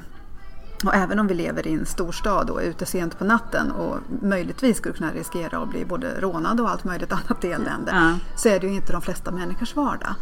[0.85, 3.97] och även om vi lever i en storstad och är ute sent på natten och
[4.21, 7.91] möjligtvis skulle kunna riskera att bli både rånad och allt möjligt annat elände.
[7.91, 8.19] Ja.
[8.35, 10.15] Så är det ju inte de flesta människors vardag.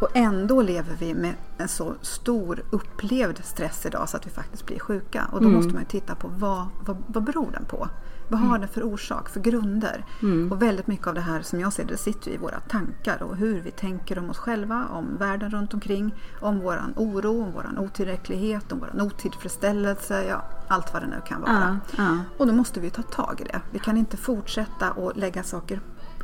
[0.00, 4.66] Och ändå lever vi med en så stor upplevd stress idag så att vi faktiskt
[4.66, 5.28] blir sjuka.
[5.32, 7.88] Och då måste man ju titta på vad, vad, vad beror den på?
[8.30, 10.04] Vad har den för orsak, för grunder?
[10.50, 13.36] Och väldigt mycket av det här som jag ser det sitter i våra tankar och
[13.36, 17.78] hur vi tänker om oss själva, om världen runt omkring, om våran oro, om våran
[17.78, 21.80] otillräcklighet, om våran otillfredsställelse, ja allt vad det nu kan vara.
[21.96, 22.18] Ja, ja.
[22.38, 23.60] Och då måste vi ta tag i det.
[23.70, 25.80] Vi kan inte fortsätta att lägga saker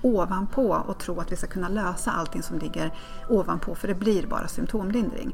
[0.06, 2.94] ovanpå och tro att vi ska kunna lösa allting som ligger
[3.28, 5.32] ovanpå för det blir bara symptomlindring.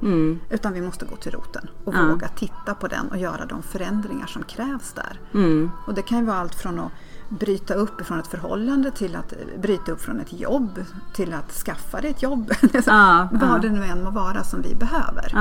[0.51, 2.07] Utan vi måste gå till roten och Ja.
[2.07, 5.21] våga titta på den och göra de förändringar som krävs där.
[5.35, 5.71] Mm.
[5.87, 6.93] Och det kan ju vara allt från att
[7.29, 12.01] bryta upp ifrån ett förhållande till att bryta upp från ett jobb till att skaffa
[12.01, 12.51] dig ett jobb.
[12.87, 13.59] Ja, Vad ja.
[13.63, 15.33] det nu än må vara som vi behöver.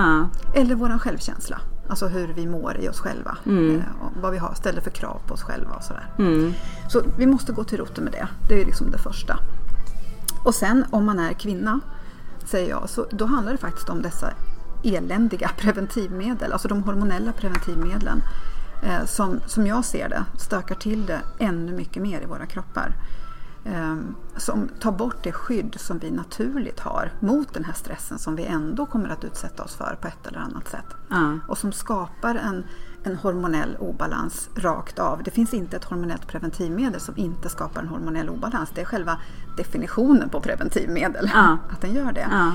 [0.56, 1.60] Eller våran självkänsla.
[1.92, 3.38] Alltså hur vi mår i oss själva.
[3.46, 3.76] Mm.
[3.76, 3.86] Eh,
[4.22, 6.06] vad vi har, ställer för krav på oss själva och sådär.
[6.20, 6.54] Mm.
[6.90, 8.28] Så vi måste gå till roten med det.
[8.48, 9.40] Det är liksom det första.
[10.44, 11.80] Och sen om man är kvinna,
[12.46, 14.34] säger jag, så då handlar det faktiskt om dessa
[14.84, 18.22] eländiga preventivmedel, alltså de hormonella preventivmedlen.
[18.84, 22.96] Eh, som, som jag ser det stökar till det ännu mycket mer i våra kroppar.
[23.65, 23.95] Eh,
[24.38, 28.45] som tar bort det skydd som vi naturligt har mot den här stressen som vi
[28.45, 30.86] ändå kommer att utsätta oss för på ett eller annat sätt.
[31.10, 31.38] Ja.
[31.47, 32.63] Och som skapar en,
[33.04, 35.24] en hormonell obalans rakt av.
[35.24, 38.69] Det finns inte ett hormonellt preventivmedel som inte skapar en hormonell obalans.
[38.76, 39.17] Det är själva
[39.58, 41.58] definitionen på preventivmedel, Ja.
[41.71, 42.28] att den gör det.
[42.32, 42.52] Ja.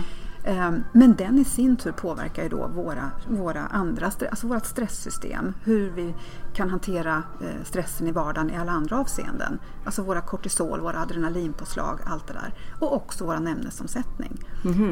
[0.46, 5.54] Ehm, Men den i sin tur påverkar ju då våra, våra andra, alltså vårt stresssystem.
[5.64, 6.14] Hur vi
[6.54, 9.58] kan hantera eh, stressen i vardagen i alla andra avseenden.
[9.84, 12.54] Alltså våra kortisol, våra adrenalinpåslag, allt det där.
[12.80, 14.38] Och också vår ämnesomsättning.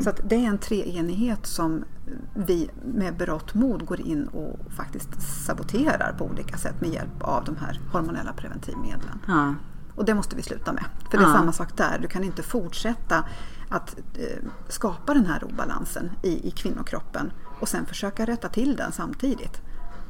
[0.02, 1.84] Så att det är en treenighet som
[2.34, 7.44] vi med berått mod går in och faktiskt saboterar på olika sätt med hjälp av
[7.44, 9.18] de här hormonella preventivmedlen.
[9.26, 9.54] Ja.
[9.96, 10.84] Och det måste vi sluta med.
[11.10, 11.34] För det är Ja.
[11.34, 11.98] samma sak där.
[12.02, 13.24] Du kan inte fortsätta
[13.74, 18.92] att eh, skapa den här obalansen i, i kvinnokroppen och sen försöka rätta till den
[18.92, 19.60] samtidigt.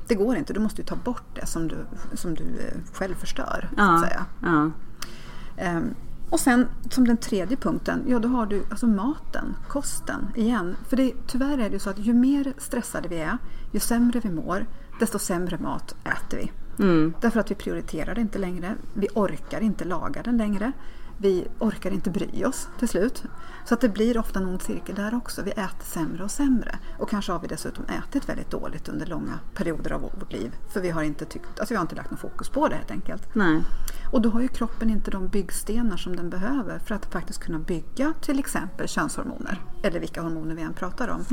[0.08, 0.52] Det går inte.
[0.52, 1.76] Du måste ta bort det som du,
[2.14, 3.68] som du eh, själv förstör.
[3.70, 3.94] Så Ja.
[3.94, 4.24] att säga.
[4.42, 4.70] Ja.
[5.56, 5.94] Ehm,
[6.30, 10.76] och sen som den tredje punkten, ja då har du alltså maten, kosten igen.
[10.88, 13.38] För det, tyvärr är det så att ju mer stressade vi är,
[13.72, 14.66] ju sämre vi mår,
[15.00, 16.52] desto sämre mat äter vi.
[16.84, 17.14] Mm.
[17.20, 18.74] Därför att vi prioriterar det inte längre.
[18.94, 20.72] Vi orkar inte laga den längre.
[21.18, 23.24] Vi orkar inte bry oss till slut.
[23.64, 25.42] Så att det blir ofta en ond cirkel där också.
[25.42, 26.78] Vi äter sämre och sämre.
[26.98, 30.54] Och kanske har vi dessutom ätit väldigt dåligt under långa perioder av vårt liv.
[30.68, 32.90] För vi har inte, tyckt, alltså vi har inte lagt någon fokus på det helt
[32.90, 33.34] enkelt.
[33.34, 33.62] Nej.
[34.12, 37.58] Och då har ju kroppen inte de byggstenar som den behöver för att faktiskt kunna
[37.58, 39.60] bygga till exempel könshormoner.
[39.82, 41.24] Eller vilka hormoner vi än pratar om.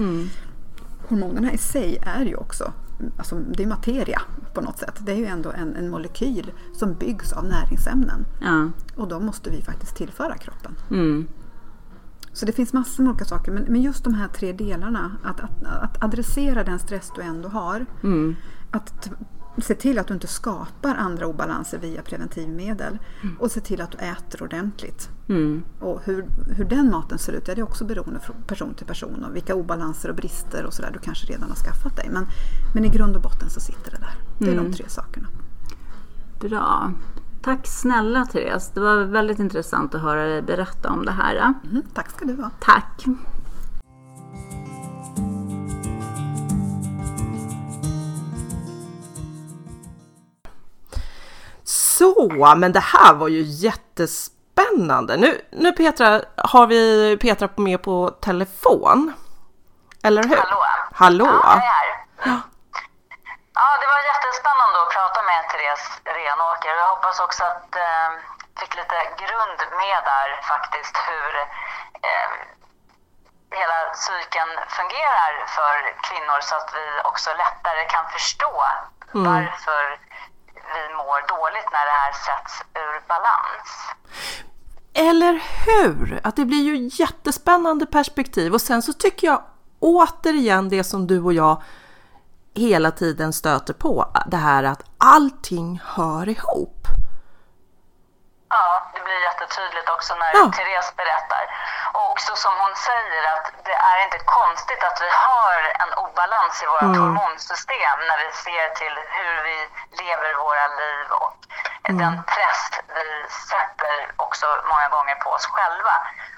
[1.07, 2.73] hormonerna i sig är ju också
[3.17, 4.21] alltså det är materia
[4.53, 4.95] på något sätt.
[4.99, 8.25] Det är ju ändå en, en molekyl som byggs av näringsämnen.
[8.41, 8.69] Ja.
[8.95, 10.75] Och de måste vi faktiskt tillföra kroppen.
[10.89, 11.27] Mm.
[12.33, 13.51] Så det finns massor med olika saker.
[13.51, 15.17] Men, men just de här tre delarna.
[15.23, 17.85] Att, att, att adressera den stress du ändå har.
[18.03, 18.35] Mm.
[18.71, 19.09] Att
[19.57, 22.99] se till att du inte skapar andra obalanser via preventivmedel.
[23.39, 25.09] Och se till att du äter ordentligt.
[25.29, 25.63] Mm.
[25.79, 28.85] Och hur, hur den maten ser ut, ja, det är också beroende från person till
[28.85, 29.25] person.
[29.25, 32.09] Och vilka obalanser och brister och sådär du kanske redan har skaffat dig.
[32.11, 32.27] Men,
[32.73, 34.13] men i grund och botten så sitter det där.
[34.39, 35.27] Det är de tre sakerna.
[36.39, 36.91] Bra.
[37.41, 38.71] Tack snälla Therese.
[38.73, 41.35] Det var väldigt intressant att höra dig berätta om det här.
[41.35, 42.49] Mm, tack ska du ha.
[42.59, 43.05] Tack.
[52.01, 55.17] Så, men det här var ju jättespännande.
[55.17, 56.81] Nu, nu Petra, har vi
[57.21, 57.95] Petra med på
[58.27, 59.13] telefon.
[60.03, 60.37] Eller hur?
[60.37, 60.61] Hallå?
[61.03, 61.29] Hallå?
[61.43, 61.87] Ja, jag är.
[63.59, 66.73] Ja, det var jättespännande att prata med Therese Renåker.
[66.81, 68.09] Jag hoppas också att eh,
[68.59, 71.31] fick lite grund med där faktiskt hur
[72.07, 72.29] eh,
[73.59, 75.75] hela psyken fungerar för
[76.07, 78.53] kvinnor så att vi också lättare kan förstå
[79.11, 79.83] varför
[80.75, 83.69] vi mår dåligt när det här sätts ur balans.
[84.93, 86.19] Eller hur?
[86.23, 89.43] Att det blir ju jättespännande perspektiv och sen så tycker jag
[89.79, 91.61] återigen det som du och jag
[92.53, 96.87] hela tiden stöter på, det här att allting hör ihop.
[98.49, 100.43] Ja, blir jättetydligt också när Ja.
[100.55, 101.43] Therese berättar.
[101.93, 106.63] Och också som hon säger att det är inte konstigt att vi har en obalans
[106.63, 109.57] i vårt hormonsystem när vi ser till hur vi
[110.03, 111.33] lever våra liv och
[112.01, 112.61] den press
[112.97, 113.07] vi
[113.51, 113.95] sätter
[114.25, 115.95] också många gånger på oss själva.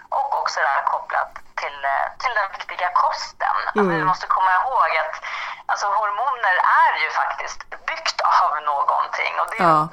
[0.09, 1.31] Och också det här kopplat
[1.61, 3.55] till, eh, till den viktiga kosten.
[3.67, 5.15] Att vi måste komma ihåg att
[5.65, 6.55] alltså, hormoner
[6.85, 9.33] är ju faktiskt byggt av någonting.
[9.41, 9.87] Och det, Ja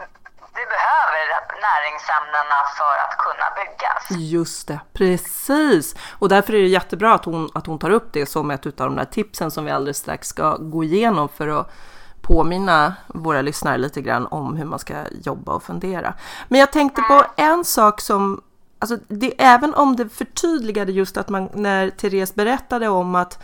[0.54, 1.24] vi behöver
[1.68, 4.30] näringsämnena för att kunna byggas.
[4.30, 5.94] Just det, precis.
[6.18, 8.72] Och därför är det jättebra att hon, att hon tar upp det som ett av
[8.72, 11.72] de där tipsen som vi alldeles strax ska gå igenom för att
[12.20, 16.14] påminna våra lyssnare lite grann om hur man ska jobba och fundera.
[16.48, 18.42] Men jag tänkte på en sak som,
[18.78, 23.42] alltså det, även om det förtydligade just att man, när Therese berättade om att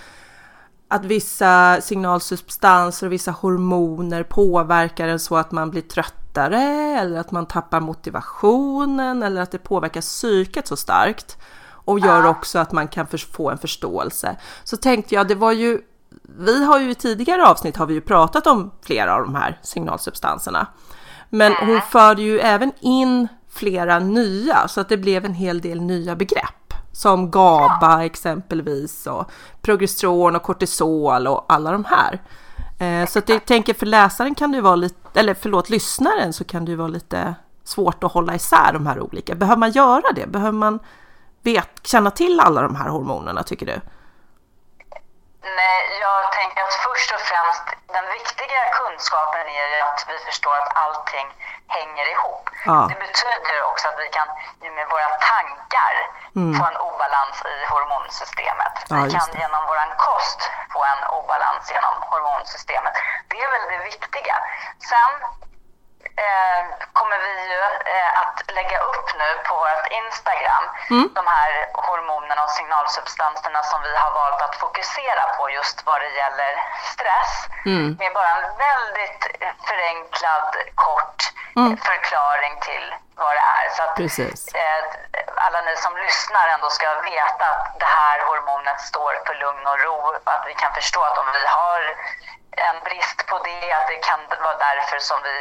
[0.88, 7.20] att vissa signalsubstanser och vissa hormoner påverkar en så att man blir trött tröttare eller
[7.20, 11.36] att man tappar motivationen eller att det påverkar psyket så starkt
[11.86, 14.36] och gör också att man kan få en förståelse.
[14.64, 15.80] Så tänkte jag, det var ju,
[16.38, 19.58] vi har ju i tidigare avsnitt har vi ju pratat om flera av de här
[19.62, 20.66] signalsubstanserna.
[21.30, 25.80] Men hon förde ju även in flera nya så att det blev en hel del
[25.80, 26.74] nya begrepp.
[26.92, 29.30] Som GABA exempelvis och
[29.62, 32.20] progesteron och kortisol och alla de här.
[32.78, 36.44] Eh, så att jag tänker för läsaren kan det vara lite, eller förlåt lyssnaren så
[36.44, 37.34] kan det ju vara lite
[37.64, 39.34] svårt att hålla isär de här olika.
[39.34, 40.26] Behöver man göra det?
[40.26, 40.78] Behöver man
[41.42, 43.80] vet, känna till alla de här hormonerna tycker du?
[45.60, 47.64] Nej, jag tänker att först och främst
[47.96, 51.28] den viktiga kunskapen är ju att vi förstår att allting
[51.68, 52.50] hänger ihop.
[52.66, 52.86] Ja.
[52.90, 54.28] Det betyder också att vi kan
[54.76, 55.94] med våra tankar
[56.58, 58.74] få en obalans i hormonsystemet.
[58.90, 58.90] Mm.
[58.90, 60.40] Ja, vi kan genom våran kost
[60.72, 62.94] få en obalans genom hormonsystemet.
[63.28, 64.36] Det är väl det viktiga.
[64.90, 65.12] Sen
[66.24, 66.60] eh,
[66.92, 67.62] kommer vi ju
[67.94, 71.50] eh, att lägga upp nu på vårt Instagram de här
[71.88, 76.52] hormonerna och signalsubstanserna som vi har valt att fokusera på just vad det gäller
[76.92, 77.32] stress.
[77.98, 79.22] Med bara en väldigt
[79.68, 81.20] förenklad, kort
[81.56, 83.66] eh, förklaring till vad det är.
[83.76, 84.82] Så att eh,
[85.46, 89.78] alla ni som lyssnar ändå ska veta att det här hormonet står för lugn och
[89.84, 90.14] ro.
[90.24, 91.80] Att vi kan förstå att om vi har
[92.68, 95.36] en brist på det, att det kan vara därför som vi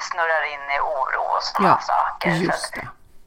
[0.00, 2.30] snurrar in i oro och sådana Ja, saker.
[2.30, 2.86] Just det.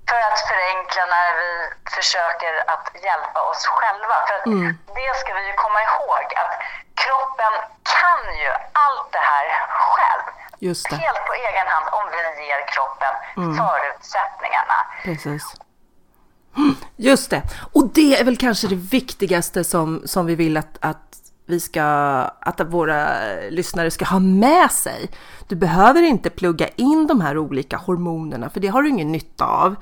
[0.10, 1.52] för att förenkla när vi
[1.96, 4.16] försöker att hjälpa oss själva.
[4.28, 4.78] För att Mm.
[4.96, 6.54] det ska vi ju komma ihåg att
[7.04, 7.54] kroppen
[8.00, 10.24] kan ju allt det här själv.
[10.96, 12.04] Helt på egen hand om
[12.38, 13.14] vi ger kroppen
[13.58, 14.78] förutsättningarna.
[15.04, 15.56] Precis.
[16.58, 17.42] Mm, Just det.
[17.74, 21.84] Och det är väl kanske det viktigaste som, som vi vill att, att vi ska,
[22.42, 23.08] att våra
[23.50, 25.10] lyssnare ska ha med sig.
[25.48, 29.46] Du behöver inte plugga in de här olika hormonerna, för det har du ingen nytta
[29.46, 29.76] av.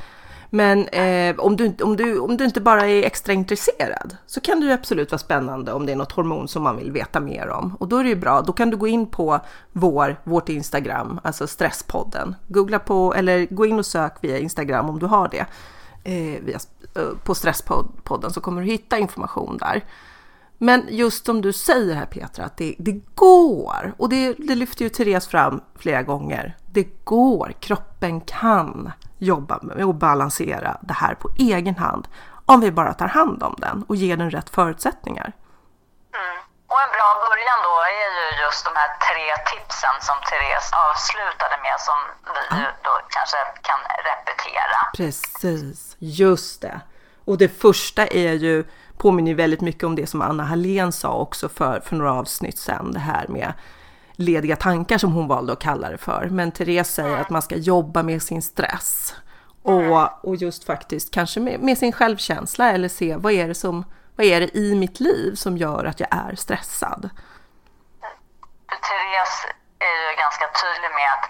[0.55, 4.59] Men eh, om, du, om, du, om du inte bara är extra intresserad så kan
[4.59, 7.49] det ju absolut vara spännande om det är något hormon som man vill veta mer
[7.49, 7.75] om.
[7.79, 9.39] Och då är det ju bra, då kan du gå in på
[9.71, 12.35] vår, vårt Instagram, alltså Stresspodden.
[12.47, 15.45] Googla på, eller gå in och sök via Instagram om du har det.
[16.03, 16.59] Eh, via,
[16.95, 19.85] eh, på Stresspodden så kommer du hitta information där.
[20.57, 23.93] Men just som du säger här Petra, att det, det går.
[23.97, 26.57] Och det, det lyfter ju Therese fram flera gånger.
[26.71, 28.91] Det går, kroppen kan
[29.23, 32.07] jobba med att balansera det här på egen hand.
[32.45, 35.29] Om vi bara tar hand om den och ger den rätt förutsättningar.
[36.19, 36.37] Mm.
[36.71, 41.55] Och en bra början då är ju just de här tre tipsen som Therese avslutade
[41.65, 41.99] med som
[42.35, 44.77] vi ju då kanske kan repetera.
[44.97, 46.81] Precis, just det.
[47.25, 48.65] Och det första är ju,
[48.97, 52.91] påminner väldigt mycket om det som Anna Hallén sa också för, för några avsnitt sedan,
[52.91, 53.53] det här med
[54.15, 56.27] lediga tankar som hon valde att kalla det för.
[56.31, 59.15] Men Therese säger att man ska jobba med sin stress.
[59.63, 63.85] Och, och just faktiskt kanske med, med sin självkänsla eller se vad är det som
[64.15, 67.09] vad är det i mitt liv som gör att jag är stressad?
[68.87, 69.45] Therese
[69.79, 71.25] är ju ganska tydlig med att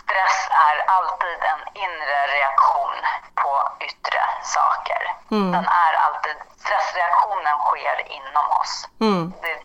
[0.00, 0.38] stress
[0.68, 2.96] är alltid en inre reaktion
[3.42, 3.52] på
[3.88, 4.20] yttre
[4.56, 5.02] saker.
[5.30, 5.52] Mm.
[5.52, 8.88] Den är alltid, stressreaktionen sker inom oss.
[9.00, 9.32] Mm.
[9.42, 9.60] Det är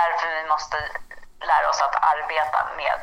[0.00, 0.76] därför vi måste
[1.40, 2.98] lära oss att arbeta med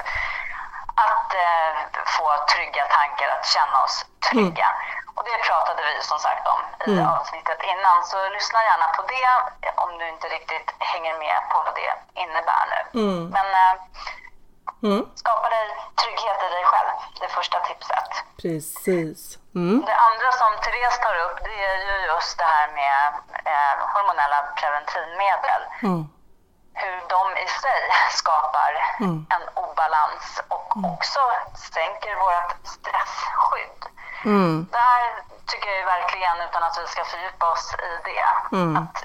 [1.06, 1.72] att eh,
[2.18, 4.70] få trygga tankar, att känna oss trygga.
[4.72, 5.16] Mm.
[5.16, 6.62] Och det pratade vi som sagt om
[6.92, 7.08] i mm.
[7.18, 9.30] avsnittet innan, så lyssna gärna på det
[9.84, 12.82] om du inte riktigt hänger med på vad det innebär nu.
[13.02, 13.24] Mm.
[13.36, 13.74] Men eh,
[14.88, 15.02] mm.
[15.16, 15.68] skapa dig
[16.02, 18.10] trygghet i dig själv, det första tipset.
[18.42, 19.20] Precis.
[19.56, 19.86] Mm.
[19.90, 23.00] Det andra som Therese tar upp, det är ju just det här med
[23.52, 25.62] eh, hormonella preventivmedel.
[26.78, 26.94] Mm.
[26.94, 29.26] Hur de i sig skapar mm.
[29.36, 31.20] en obalans och också
[31.74, 33.82] sänker vårt stressskydd.
[34.26, 34.68] Mm.
[34.72, 35.02] Där
[35.46, 38.78] tycker jag verkligen, utan att vi ska fördjupa oss i det, mm.
[38.78, 38.98] att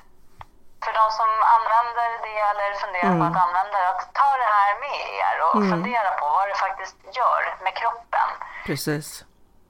[0.84, 3.18] för de som använder det eller funderar mm.
[3.20, 5.70] på att använda det, att ta det här med er och mm.
[5.70, 8.28] fundera på vad det faktiskt gör med kroppen.
[8.66, 9.24] Precis.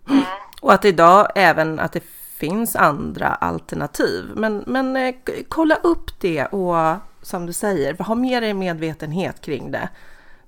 [0.09, 0.24] Mm.
[0.62, 2.05] Och att idag även att det
[2.38, 4.32] finns andra alternativ.
[4.34, 5.14] Men, men eh,
[5.48, 9.89] kolla upp det och som du säger, ha med dig medvetenhet kring det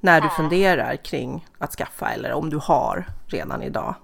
[0.00, 0.36] när du mm.
[0.36, 3.94] funderar kring att skaffa eller om du har redan idag.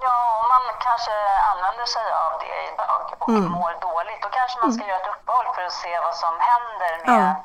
[0.00, 1.14] Ja, om man kanske
[1.52, 3.50] använder sig av det idag och mm.
[3.58, 4.90] mår dåligt, då kanske man ska mm.
[4.90, 7.44] göra ett uppehåll för att se vad som händer med, ja.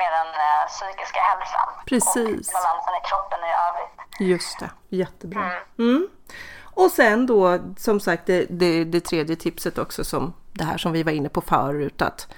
[0.00, 1.68] med den uh, psykiska hälsan.
[1.90, 2.46] Precis.
[2.48, 3.96] Och balansen i kroppen i övrigt.
[4.32, 4.70] Just det,
[5.02, 5.44] jättebra.
[5.44, 5.60] Mm.
[5.78, 6.08] Mm.
[6.74, 10.92] Och sen då, som sagt, det, det, det tredje tipset också som det här som
[10.92, 12.28] vi var inne på förut, att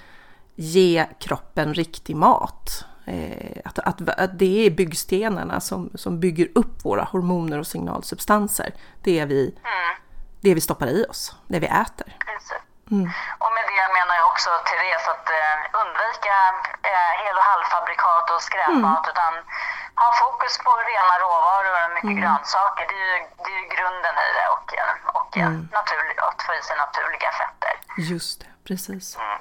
[0.55, 2.85] ge kroppen riktig mat.
[3.05, 8.73] Eh, att, att, att, det är byggstenarna som, som bygger upp våra hormoner och signalsubstanser.
[9.03, 9.95] Det är vi, mm.
[10.41, 12.17] det vi stoppar i oss, det vi äter.
[12.91, 13.07] Mm.
[13.43, 16.37] Och med det menar jag också, Therese, att eh, undvika
[16.91, 19.11] eh, hel och halvfabrikat och skräpmat, mm.
[19.11, 19.33] utan
[20.03, 22.21] ha fokus på rena råvaror och mycket mm.
[22.21, 22.83] grönsaker.
[22.91, 24.67] Det är, ju, det är ju grunden i det och,
[25.19, 25.69] och mm.
[25.79, 27.73] naturligt, att få i sig naturliga fetter.
[28.11, 29.05] Just det, precis.
[29.17, 29.39] Mm.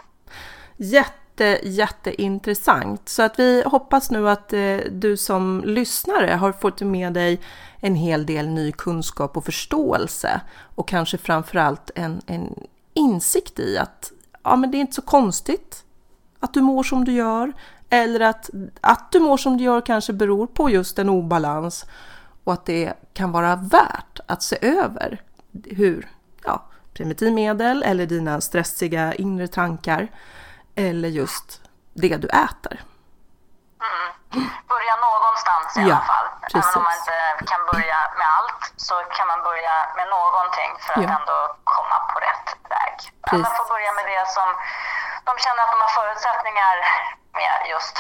[0.76, 3.08] Jätte jätteintressant.
[3.08, 7.40] Så att vi hoppas nu att eh, du som lyssnare har fått med dig
[7.80, 10.40] en hel del ny kunskap och förståelse
[10.74, 12.54] och kanske framförallt en, en
[12.94, 14.12] insikt i att
[14.42, 15.84] ja, men det är inte så konstigt
[16.40, 17.52] att du mår som du gör
[17.90, 18.50] eller att,
[18.80, 21.86] att du mår som du gör kanske beror på just en obalans
[22.44, 25.20] och att det kan vara värt att se över
[25.64, 26.08] hur
[26.44, 26.64] ja,
[26.94, 30.08] primitivmedel eller dina stressiga inre tankar
[30.76, 31.60] eller just
[31.92, 32.76] det du äter.
[34.34, 34.48] Mm.
[34.72, 36.28] Börja någonstans i ja, alla fall.
[36.52, 36.70] Precis.
[36.70, 37.18] Även om man inte
[37.52, 41.10] kan börja med allt så kan man börja med någonting för att ja.
[41.18, 41.38] ändå
[41.74, 42.94] komma på rätt väg.
[43.32, 44.48] Alla får börja med det som
[45.28, 46.74] de känner att de har förutsättningar
[47.40, 47.96] med just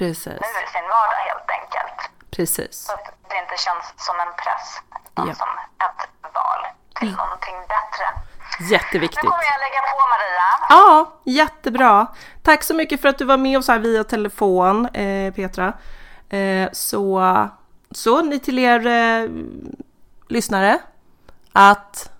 [0.00, 0.40] Precis.
[0.44, 1.98] nu i sin vardag helt enkelt.
[2.36, 2.74] Precis.
[2.86, 4.66] Så att det inte känns som en press
[5.08, 5.34] utan ja.
[5.42, 5.50] som
[5.86, 6.00] ett
[6.38, 6.60] val
[6.98, 7.18] till mm.
[7.22, 8.06] någonting bättre.
[8.60, 9.22] Jätteviktigt.
[9.22, 10.42] Nu kommer jag lägga på Maria.
[10.68, 12.06] Ja, jättebra.
[12.42, 15.72] Tack så mycket för att du var med oss här via telefon, eh, Petra.
[16.28, 17.22] Eh, så,
[17.90, 19.28] så ni till er eh,
[20.28, 20.78] lyssnare
[21.52, 22.10] att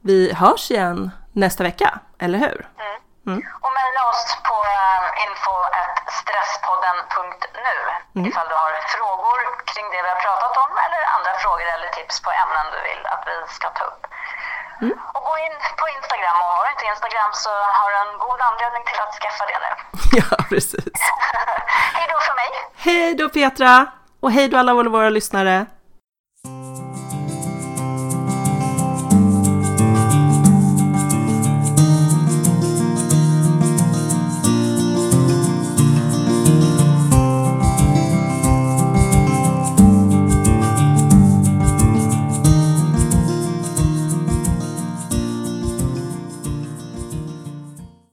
[0.00, 2.68] vi hörs igen nästa vecka, eller hur?
[2.78, 3.00] Mm.
[3.26, 3.42] Mm.
[3.64, 7.76] Och mejla oss på uh, info.stresspodden.nu
[8.14, 8.26] mm.
[8.28, 9.40] ifall du har frågor
[9.70, 13.02] kring det vi har pratat om eller andra frågor eller tips på ämnen du vill
[13.12, 14.04] att vi ska ta upp.
[14.82, 14.96] Mm.
[15.14, 18.40] Och gå in på Instagram och har du inte Instagram så har du en god
[18.48, 19.72] anledning till att skaffa det nu.
[20.18, 20.94] ja, precis.
[21.96, 22.50] hej då för mig.
[22.86, 23.86] Hej då Petra!
[24.20, 25.66] Och hej då alla våra lyssnare.